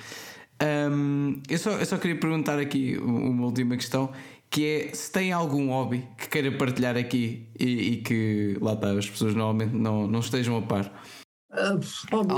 [0.62, 4.12] Um, eu, só, eu só queria perguntar aqui uma última questão
[4.48, 8.92] que é se tem algum hobby que queira partilhar aqui e, e que lá está,
[8.92, 10.92] as pessoas normalmente não, não estejam a par.
[11.50, 12.32] Uh, algo,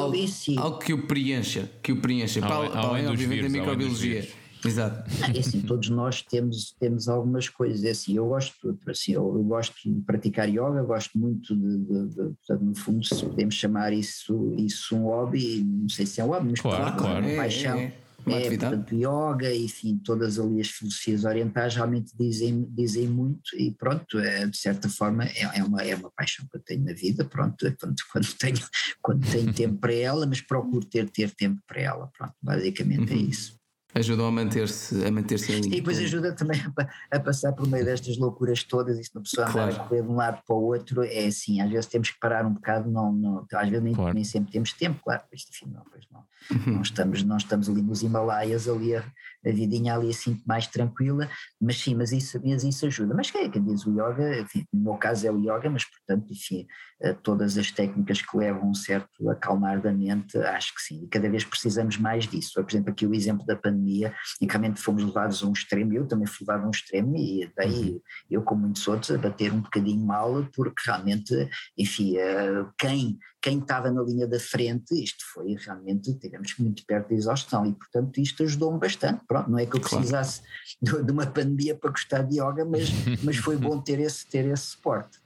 [0.58, 4.28] algo, que o preencha, que o preencha, para, para além, obviamente, da microbiologia.
[4.64, 5.10] Exato.
[5.34, 7.84] É assim, todos nós temos, temos algumas coisas.
[7.84, 12.16] É assim, eu gosto, assim, eu, gosto de praticar yoga, gosto muito de, de, de,
[12.16, 16.28] portanto, no fundo, se podemos chamar isso, isso um hobby, não sei se é um
[16.28, 17.26] hobby, mas claro, claro.
[17.26, 17.78] uma paixão.
[17.78, 17.92] É,
[18.26, 23.70] é, é portanto, yoga, enfim, todas ali as filosofias orientais realmente dizem, dizem muito e
[23.70, 26.94] pronto, é, de certa forma é, é, uma, é uma paixão que eu tenho na
[26.94, 28.66] vida, pronto, quando, quando, tenho,
[29.02, 33.16] quando tenho tempo para ela, mas procuro ter, ter tempo para ela, pronto, basicamente é
[33.16, 33.20] uhum.
[33.20, 33.63] é isso
[33.94, 35.66] ajudam a manter-se a manter-se ali.
[35.66, 39.22] E depois ajuda também a, a, passar por meio destas loucuras todas, e se uma
[39.22, 39.72] pessoa claro.
[39.72, 42.18] andar a correr de um lado para o outro, é assim, às vezes temos que
[42.18, 44.14] parar um bocado, não, não, às vezes nem, claro.
[44.14, 46.74] nem sempre temos tempo, claro, pois, enfim, não, pois não, uhum.
[46.74, 51.28] não, estamos, não estamos ali nos Himalaias, ali a, a vidinha ali assim mais tranquila,
[51.60, 53.14] mas sim, mas isso, mas isso ajuda.
[53.14, 55.84] Mas quem é que diz o yoga, enfim, no meu caso é o yoga, mas
[55.84, 56.66] portanto, enfim,
[57.00, 61.08] eh, todas as técnicas que levam um certo acalmar da mente, acho que sim, e
[61.08, 62.52] cada vez precisamos mais disso.
[62.54, 66.06] Por exemplo, aqui o exemplo da pandemia, e realmente fomos levados a um extremo, eu
[66.06, 68.00] também fui levado a um extremo, e daí uhum.
[68.30, 73.58] eu, como muitos outros, a bater um bocadinho mal, porque realmente, enfim, eh, quem quem
[73.58, 78.16] estava na linha da frente, isto foi realmente, digamos muito perto da exaustão e portanto
[78.16, 80.40] isto ajudou-me bastante, pronto, não é que eu precisasse
[80.82, 81.04] claro.
[81.04, 82.88] de, uma pandemia para gostar de yoga, mas,
[83.22, 85.18] mas foi bom ter esse, ter esse suporte.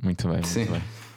[0.00, 0.66] Muito bem, muito Sim.
[0.66, 1.07] bem.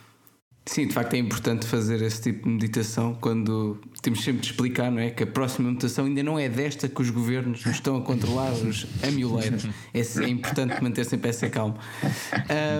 [0.64, 4.92] Sim, de facto é importante fazer esse tipo de meditação quando temos sempre de explicar,
[4.92, 5.10] não é?
[5.10, 8.52] Que a próxima meditação ainda não é desta que os governos nos estão a controlar,
[8.52, 9.66] os amioleiros.
[9.92, 11.76] É, é importante manter sempre essa calma.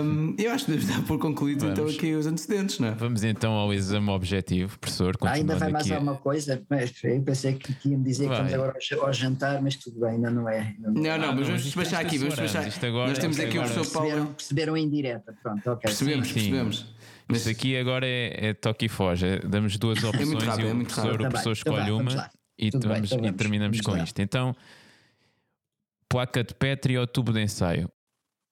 [0.02, 2.90] Um, eu acho que devemos dar por concluído então aqui os antecedentes, não é?
[2.92, 5.16] Vamos então ao exame objetivo, professor.
[5.20, 8.36] Ah, ainda vai mais alguma coisa, mas eu pensei que ia me dizer vai.
[8.36, 10.74] que estamos agora ao jantar, mas tudo bem, ainda não é.
[10.78, 12.64] Não, não, não, mas vamos despachar aqui, vamos despachar.
[12.92, 14.08] Nós temos aqui o professor Paulo.
[14.08, 15.80] Perceberam, perceberam em direta, pronto, ok.
[15.82, 16.92] Percebemos, sim, percebemos.
[17.28, 19.26] Mas aqui agora é, é toque e foge.
[19.26, 22.30] É, damos duas opções é rápido, e o, é professor, o professor escolhe então uma
[22.58, 24.20] e, vamos, então e terminamos com isto.
[24.20, 24.54] Então,
[26.08, 27.90] placa de Petri ou tubo de ensaio?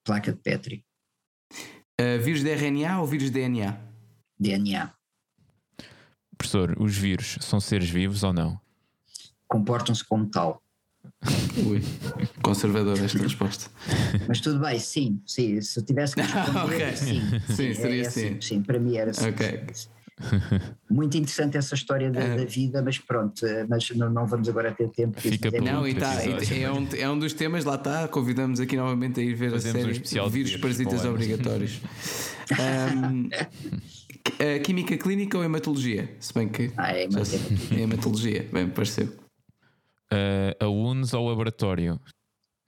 [0.05, 0.85] Placa de Petri.
[2.01, 3.79] Uh, vírus de RNA ou vírus de DNA?
[4.39, 4.95] DNA.
[6.37, 8.59] Professor, os vírus são seres vivos ou não?
[9.47, 10.63] Comportam-se como tal.
[11.67, 11.83] Ui,
[12.43, 13.71] conservador esta resposta.
[14.27, 15.61] Mas tudo bem, sim, sim.
[15.61, 16.97] Se eu tivesse que responder, okay.
[16.97, 18.41] sim, sim, sim, seria é, sim.
[18.41, 18.63] sim.
[18.63, 19.29] Para mim era sim.
[19.29, 19.65] Okay.
[20.91, 24.89] Muito interessante essa história da, da, vida, mas pronto, mas não, não vamos agora ter
[24.91, 25.19] tempo.
[25.21, 28.07] Fica é não, e tá, é, um, é um dos temas, lá está.
[28.07, 31.81] Convidamos aqui novamente a ir ver Fazemos a série um Vírus Parasitas Obrigatórios.
[33.07, 33.31] um,
[34.63, 36.11] química clínica ou hematologia?
[36.21, 36.71] Se bem que.
[36.77, 37.41] Ah, é hematologia.
[37.71, 39.20] É hematologia, bem, pareceu.
[40.13, 42.01] Uh, a UNES ou laboratório?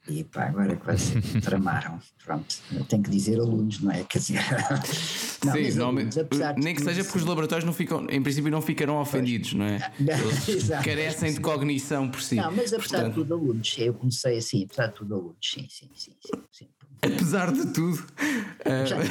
[0.08, 2.00] E pá, agora quase tramaram.
[2.24, 2.56] Pronto,
[2.88, 4.02] tenho que dizer alunos, não é?
[4.02, 4.40] Quer dizer.
[5.44, 6.14] Não, Sim, alunos,
[6.56, 9.92] nem que seja porque os laboratórios não ficam, em princípio não ficarão ofendidos, não é?
[9.98, 12.36] Eles carecem de cognição por si.
[12.36, 13.08] Não, mas apesar Portanto...
[13.08, 16.12] de tudo, alunos, eu comecei assim, apesar de tudo, alunos, sim, sim, sim.
[16.24, 16.68] sim, sim.
[17.02, 18.06] Apesar de tudo.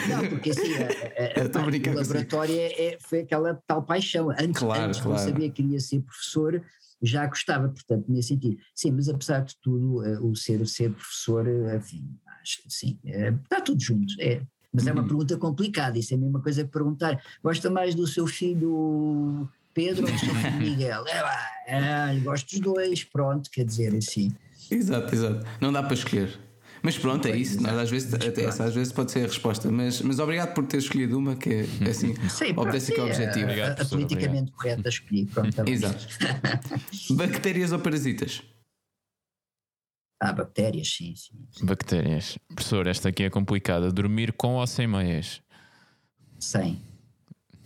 [0.07, 1.51] Não, porque assim, a, a,
[1.91, 4.29] a, o laboratório é, foi aquela tal paixão.
[4.29, 5.17] Antes, claro, antes claro.
[5.17, 6.63] não sabia que queria ser professor,
[7.01, 8.57] já gostava, portanto, nesse sentido.
[8.75, 12.07] Sim, mas apesar de tudo, eh, o ser, o ser professor, eh, enfim,
[12.41, 14.13] acho que sim, é, está tudo junto.
[14.19, 14.41] É,
[14.73, 15.07] mas é uma uhum.
[15.07, 20.05] pergunta complicada, isso é a mesma coisa que perguntar: gosta mais do seu filho Pedro
[20.05, 21.05] ou do seu filho Miguel?
[21.07, 24.31] É, lá, é, gosto dos dois, pronto, quer dizer, assim.
[24.69, 25.45] Exato, exato.
[25.59, 26.39] Não dá para escolher.
[26.83, 27.61] Mas pronto, é isso.
[27.61, 29.71] Nós, às, vezes, até essa, às vezes pode ser a resposta.
[29.71, 33.45] Mas, mas obrigado por ter escolhido uma que é assim, Sim, obedece aquele objetivo.
[33.45, 35.25] Obrigado, a, a politicamente correta escolhi.
[35.25, 36.07] Pronto, tá Exato.
[37.11, 38.41] Bactérias ou parasitas?
[40.23, 41.65] Ah, bactérias, sim, sim, sim.
[41.65, 42.37] Bactérias.
[42.53, 43.91] Professor, esta aqui é complicada.
[43.91, 45.41] Dormir com ou sem meias?
[46.39, 46.79] Sem.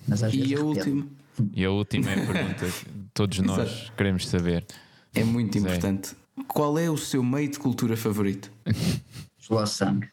[0.08, 1.08] Mas às e vezes a última?
[1.54, 3.94] E a última é a pergunta que todos nós Exato.
[3.98, 4.66] queremos saber.
[5.14, 6.16] É muito importante.
[6.48, 8.52] Qual é o seu meio de cultura favorito?
[9.40, 10.10] Gelossangue.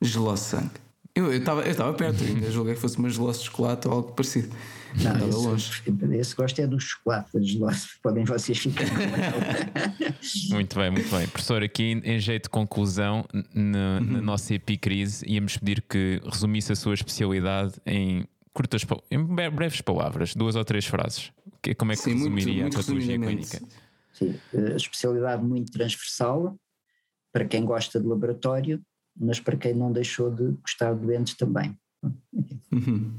[0.00, 0.88] Gelossangue.
[1.14, 4.12] Eu estava eu eu perto, ainda julguei que fosse uma gelosse de chocolate ou algo
[4.12, 4.54] parecido.
[4.94, 5.82] Não, Estava longe.
[6.12, 7.98] Esse gosto é do chocolate, das gelosses.
[8.00, 8.84] Podem vocês ficar
[10.50, 11.26] Muito bem, muito bem.
[11.26, 14.12] Professor, aqui em jeito de conclusão, na, uhum.
[14.12, 20.34] na nossa epicrise, íamos pedir que resumisse a sua especialidade em curtas, em breves palavras,
[20.34, 21.32] duas ou três frases.
[21.76, 23.60] Como é que Sim, resumiria muito, muito a patologia clínica?
[24.18, 26.58] Sim, eh, especialidade muito transversal
[27.32, 28.82] para quem gosta de laboratório,
[29.16, 31.76] mas para quem não deixou de gostar de doentes também.
[32.72, 33.12] Uhum.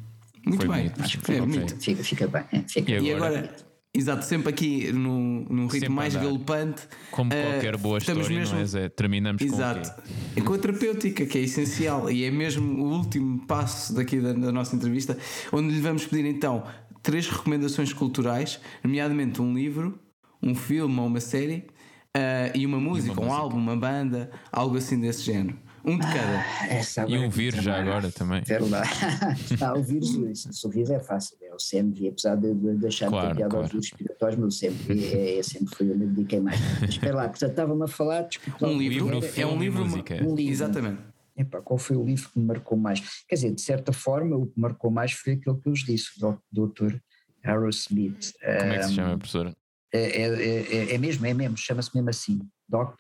[0.46, 1.76] Muito Foi bem, acho que é muito.
[1.78, 2.44] Fica, fica bem.
[2.52, 6.88] É, fica e agora, agora Exato, sempre aqui num, num ritmo mais galopante.
[7.10, 8.56] Como uh, qualquer boa história, mesmo...
[8.56, 8.90] não é, Zé?
[8.90, 9.92] Terminamos Exato.
[9.92, 14.20] com É com a terapêutica, que é essencial e é mesmo o último passo daqui
[14.20, 15.18] da, da, nossa entrevista,
[15.52, 16.64] onde lhe vamos pedir então
[17.02, 20.00] três recomendações culturais, nomeadamente um livro,
[20.42, 21.68] um filme ou uma série
[22.16, 23.42] uh, e uma música, e uma um música.
[23.42, 25.58] álbum, uma banda, algo assim desse género.
[25.84, 26.40] Um de cada.
[26.40, 28.44] Ah, e um vírus já agora também.
[28.70, 28.84] lá.
[29.62, 31.38] ah, o vírus, isso, o vírus é fácil.
[31.42, 33.64] É o CMV, apesar de, de deixar claro, de ter piada claro.
[33.64, 36.60] aos vírus respiratórios, mas o CMV é, é, sempre foi, eu me dediquei mais.
[36.82, 38.24] Mas espera lá, portanto estava-me a falar.
[38.24, 40.16] Desculpa, um livro, é, é um livro, música.
[40.16, 40.52] Um livro.
[40.52, 41.02] Exatamente.
[41.38, 43.24] Epá, qual foi o livro que me marcou mais?
[43.26, 46.10] Quer dizer, de certa forma, o que marcou mais foi aquele que eu vos disse,
[46.22, 46.98] o Dr.
[47.42, 48.34] Aerosmith.
[48.42, 49.56] Como é que se chama, professora?
[49.92, 52.40] É, é, é, é mesmo, é mesmo, chama-se mesmo assim.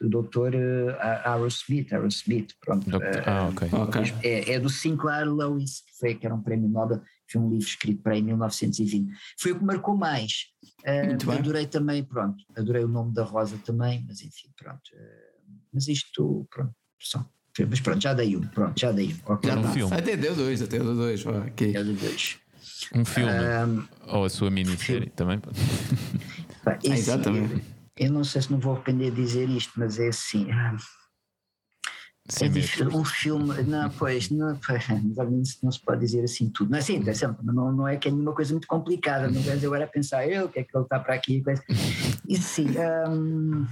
[0.01, 2.89] Doutor uh, Aerosmith, Aerosmith, pronto.
[2.89, 3.69] Uh, ah, ok.
[3.71, 4.13] okay.
[4.23, 7.67] É, é do Sinclair Lewis, que, foi, que era um prémio Nobel, foi um livro
[7.67, 9.11] escrito para em 1920.
[9.39, 10.31] Foi o que marcou mais.
[10.81, 14.81] Uh, adorei também, pronto, adorei o nome da Rosa também, mas enfim, pronto.
[14.95, 17.23] Uh, mas isto, pronto, só.
[17.69, 19.33] Mas pronto, já dei um, pronto, já dei um.
[19.33, 19.51] Okay.
[19.51, 19.95] Já um filme.
[19.95, 21.25] Até deu dois, até deu dois.
[21.25, 21.73] Okay.
[21.73, 22.39] Deu dois.
[22.95, 23.31] Um filme.
[23.31, 25.39] Um, ou a sua minissérie também.
[26.83, 27.63] Esse, ah, exatamente.
[27.97, 30.51] Eu não sei se não vou arrepender de dizer isto, mas é assim.
[30.51, 30.77] Ah,
[32.29, 34.87] Sim, é um filme, não, pois, não, pois,
[35.63, 36.69] não se pode dizer assim tudo.
[36.69, 37.03] Não é assim,
[37.43, 40.45] não, não é que é nenhuma coisa muito complicada, não vais agora a pensar, eu,
[40.45, 41.43] o que é que ele está para aqui?
[42.27, 42.67] E sim,
[43.09, 43.65] um,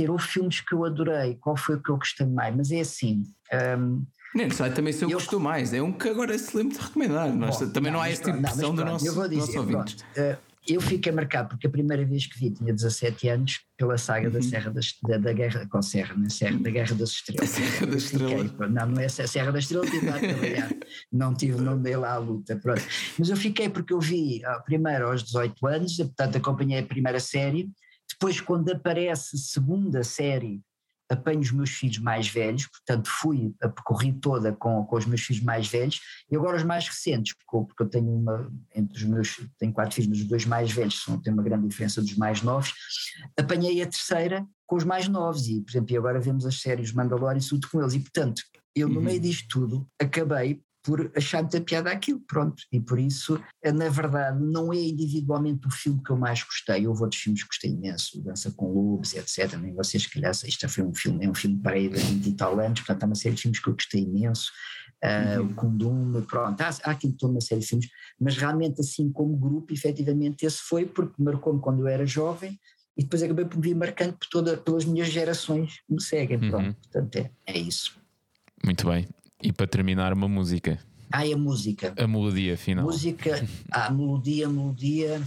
[0.00, 2.56] eram filmes que eu adorei, qual foi o que eu gostei mais?
[2.56, 3.22] Mas é assim.
[3.78, 4.04] Um,
[4.34, 6.82] nem sei também se eu, eu gostou mais, é um que agora se lembra de
[6.82, 7.30] recomendar.
[7.30, 9.96] Bom, também não, não há tipo de pressão do nosso, eu vou dizer, nosso ouvinte.
[9.96, 13.98] Pronto, uh, eu fiquei marcado porque a primeira vez que vi tinha 17 anos pela
[13.98, 14.32] saga uhum.
[14.32, 17.50] da Serra das, da, da Guerra com Serra, na Serra da Guerra das Estrelas.
[17.50, 18.52] A Serra das Estrelas.
[18.58, 20.70] não, não é a Serra das Estrelas, tive lá a trabalhar.
[21.12, 22.82] não tive, não dei lá a luta, pronto.
[23.18, 27.70] Mas eu fiquei porque eu vi primeiro aos 18 anos, portanto acompanhei a primeira série,
[28.08, 30.60] depois quando aparece a segunda série
[31.12, 35.20] apanho os meus filhos mais velhos, portanto fui, a percorri toda com, com os meus
[35.20, 36.00] filhos mais velhos,
[36.30, 40.08] e agora os mais recentes, porque, eu tenho uma, entre os meus, tenho quatro filhos,
[40.08, 42.72] mas os dois mais velhos são, tem uma grande diferença dos mais novos,
[43.38, 47.38] apanhei a terceira com os mais novos, e por exemplo, agora vemos as séries Mandalorian
[47.38, 48.42] e tudo com eles, e portanto,
[48.74, 49.02] eu no uhum.
[49.02, 52.62] meio disto tudo acabei por achar muita piada aquilo, pronto.
[52.72, 56.86] E por isso, na verdade, não é individualmente o filme que eu mais gostei.
[56.86, 59.54] Houve outros filmes que gostei imenso, Dança com Lobos, etc.
[59.58, 62.26] Nem vocês, que calhar, isto foi um filme, é um filme para aí de 20
[62.26, 64.50] e tal anos, portanto, há uma série de filmes que eu gostei imenso.
[65.04, 65.46] Uh, uhum.
[65.46, 67.88] O Kundum, pronto, há, há aqui toda uma série de filmes,
[68.20, 72.58] mas realmente, assim, como grupo, efetivamente, esse foi porque marcou-me quando eu era jovem
[72.96, 76.38] e depois acabei por me vir marcando por toda, pelas minhas gerações que me seguem.
[76.38, 76.72] Pronto, uhum.
[76.74, 78.00] portanto, é, é isso.
[78.64, 79.08] Muito bem.
[79.42, 80.78] E para terminar, uma música.
[81.12, 81.92] Ah, a música.
[81.98, 82.84] A melodia final.
[82.84, 85.22] Música, a melodia, melodia.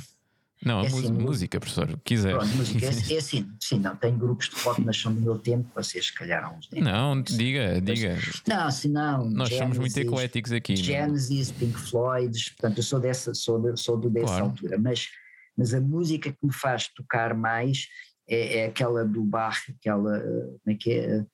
[0.64, 2.32] Não, É a assim, música, professor, quiser.
[2.36, 2.86] Pronto, música.
[2.86, 6.08] É, é assim, sim, não, tem grupos de rock, mas são do meu tempo, vocês
[6.08, 6.88] se calhar há uns tempos.
[6.88, 8.18] Não, diga, diga.
[8.48, 9.30] Não, assim não.
[9.30, 10.74] Nós somos muito Genesis, ecléticos aqui.
[10.74, 10.84] não é?
[10.84, 14.46] Genesis, Pink Floyd, portanto, eu sou dessa, sou, de- sou do dessa Claro.
[14.46, 15.10] altura, mas,
[15.56, 17.88] mas a música que me faz tocar mais
[18.28, 21.26] é, é aquela do Bach, aquela, eh, como é que é?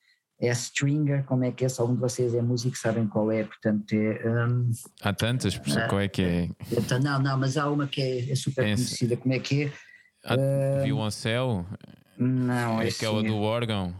[0.42, 1.70] É Stringer, como é que é?
[1.70, 4.28] Se algum de vocês é músico, sabem qual é, portanto é.
[4.48, 4.72] hum,
[5.02, 6.50] Há tantas, professor, qual é que é?
[6.72, 8.84] então, não, não, mas há uma que é, é super Essa.
[8.84, 9.72] conhecida, como é que é?
[10.26, 11.66] Há Violoncelo?
[12.18, 13.96] Não, É é aquela assim, do órgão?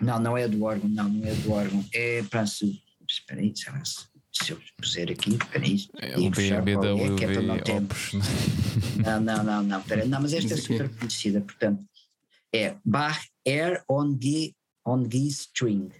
[0.00, 1.84] Não, não é do órgão, não, não é do órgão.
[1.92, 2.80] É se.
[3.08, 3.74] Espera aí, se eu-
[4.32, 5.86] se eu puser aqui, espera aí.
[6.00, 7.56] É o B- já qual é, que é para não.
[9.04, 11.84] Não, não, não, não, pera, não, mas esta é super conhecida, portanto,
[12.54, 14.54] é Bach Air on G,
[14.86, 15.90] on G String.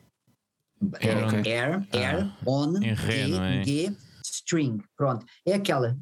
[1.01, 2.83] Air on- Air, Air Ah, on não
[3.45, 3.62] é?
[3.64, 4.83] G String.
[4.97, 5.97] Pronto, é aquela.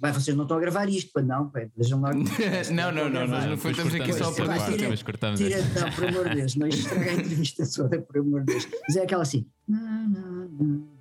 [0.00, 1.48] Vai, vocês não estão a gravar isto, pois não?
[1.50, 2.10] Pá, Vejam lá.
[2.70, 4.80] Não, não, não, nós não estamos aqui só para parte, discutir.
[4.82, 8.40] Depois cortamos Tira, não, por amor de Deus, não estraga a entrevista toda, por amor
[8.42, 8.68] de Deus.
[8.86, 9.46] Mas é aquela assim.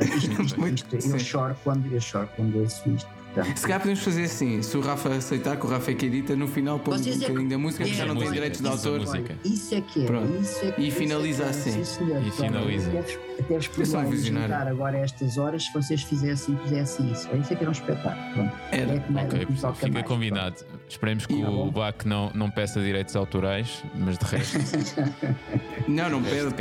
[0.00, 3.08] Isto, isto, isto, eu choro quando eu choro quando ouço isto.
[3.34, 6.06] Portanto, Se calhar podemos fazer assim, se o Rafa aceitar, que o Rafa é que
[6.06, 8.60] edita, no final põe um é que- bocadinho da música, que já não tem direitos
[8.60, 9.00] de é autor.
[9.44, 10.06] Isso é que é.
[10.06, 10.42] Pronto.
[10.42, 11.70] Isso é que, E isso é finaliza que é, assim.
[11.72, 12.26] Sim, senhor.
[12.26, 12.90] E finaliza.
[12.90, 13.58] Podia
[14.04, 14.48] visionário.
[14.48, 17.28] juntar agora a estas horas se vocês fizessem, fizessem isso.
[17.36, 18.34] Isso é que era um espetáculo.
[18.34, 18.52] Pronto.
[18.70, 18.92] Era.
[18.94, 20.56] É que Ok, que fica mais, combinado.
[20.88, 21.70] Esperemos que E- Tá o bom.
[21.70, 24.58] Bach não, não peça direitos autorais, mas de resto.
[25.88, 26.54] Não, não pede.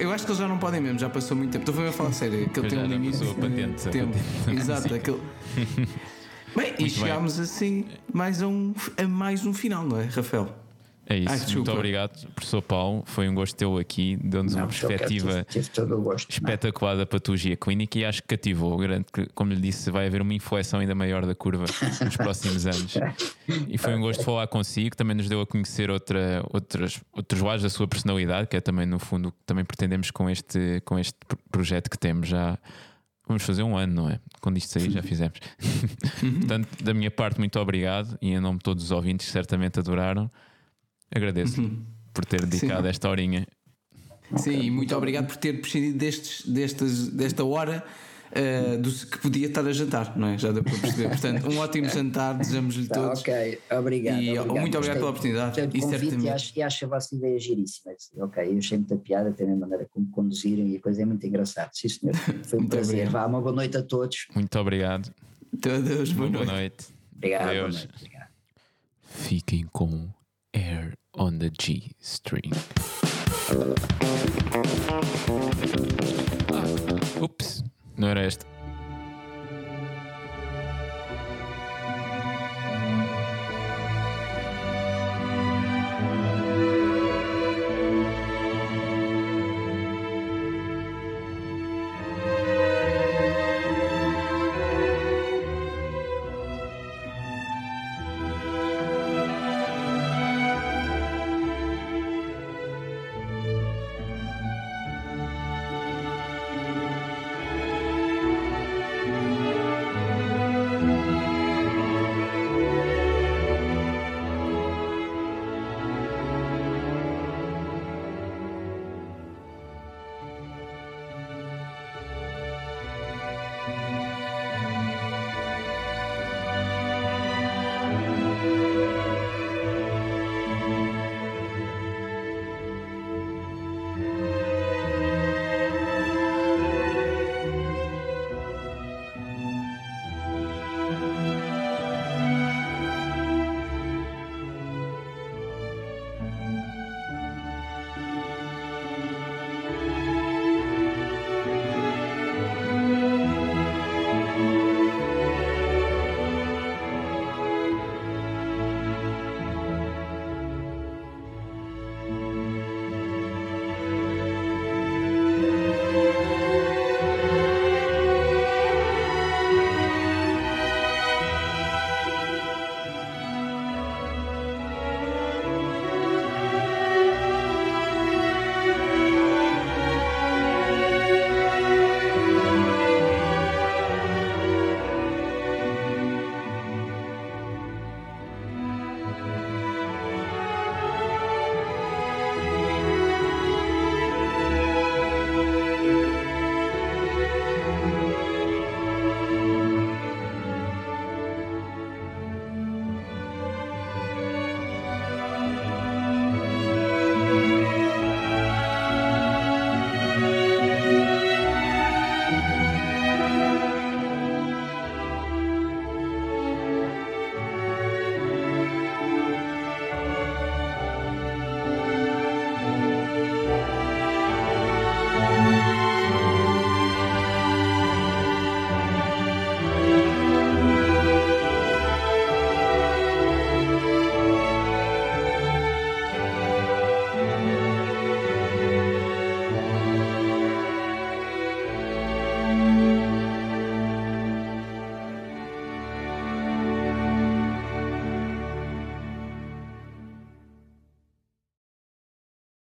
[0.00, 1.70] Eu acho que eles já não podem mesmo, já passou muito tempo.
[1.70, 3.88] Estou a falar sério, aquele Pois tem um limite passou a patente.
[4.50, 5.20] Exato, aquele.
[6.56, 6.88] Bem, e bem.
[6.88, 10.54] chegámos assim mais a, um, a mais um final, não é, Rafael?
[11.10, 11.28] É isso.
[11.30, 11.72] Ai, Muito desculpa.
[11.72, 13.02] obrigado, professor Paulo.
[13.06, 14.18] Foi um gosto tê-lo aqui.
[14.22, 15.46] Deu-nos uma perspectiva
[16.02, 16.30] gosto.
[16.30, 18.76] espetacular da patologia clínica e acho que cativou.
[18.76, 21.64] Garanto que, como lhe disse, vai haver uma inflexão ainda maior da curva
[22.04, 22.94] nos próximos anos.
[23.66, 24.94] E foi um gosto falar consigo.
[24.94, 28.84] Também nos deu a conhecer outra, outras, outros lados da sua personalidade, que é também,
[28.84, 32.58] no fundo, o que também pretendemos com este, com este pro- projeto que temos já.
[33.28, 34.18] Vamos fazer um ano, não é?
[34.40, 35.38] Quando isto sair, já fizemos.
[36.18, 39.78] Portanto, da minha parte, muito obrigado e em nome de todos os ouvintes que certamente
[39.78, 40.30] adoraram,
[41.14, 41.70] agradeço
[42.14, 43.46] por ter dedicado esta horinha.
[44.36, 47.84] Sim, e muito obrigado por ter prescindido destes, destas, desta hora
[48.32, 50.38] eh, do, que podia estar a jantar, não é?
[50.38, 51.08] Já deu para perceber.
[51.08, 53.20] Portanto, um ótimo jantar, desejamos-lhe Tá, todos.
[53.20, 54.20] ok, obrigado.
[54.22, 54.60] E, obrigado.
[54.60, 55.60] muito obrigado Gostei- pela oportunidade.
[55.76, 57.92] E certamente- e acho, e acho a vossa ideia giríssima.
[58.18, 61.26] Ok, eu achei muita piada, tem a maneira como conduzirem e a coisa é muito
[61.26, 61.70] engraçada.
[61.72, 62.14] Sim, senhor.
[62.44, 62.94] Foi um Muito prazer.
[63.08, 63.12] obrigado.
[63.12, 64.26] Vá, uma boa noite a todos.
[64.34, 65.12] Muito obrigado.
[65.60, 66.52] Todos, boa Boa noite.
[66.52, 66.86] noite.
[67.16, 67.40] Obrigado.
[67.42, 67.74] boa Adeus.
[67.76, 67.88] noite.
[67.96, 68.28] Obrigado.
[69.10, 70.08] Fiquem com
[70.52, 72.50] Air on the G String.
[76.52, 77.57] Ah, ups,
[77.98, 78.46] nööre eest.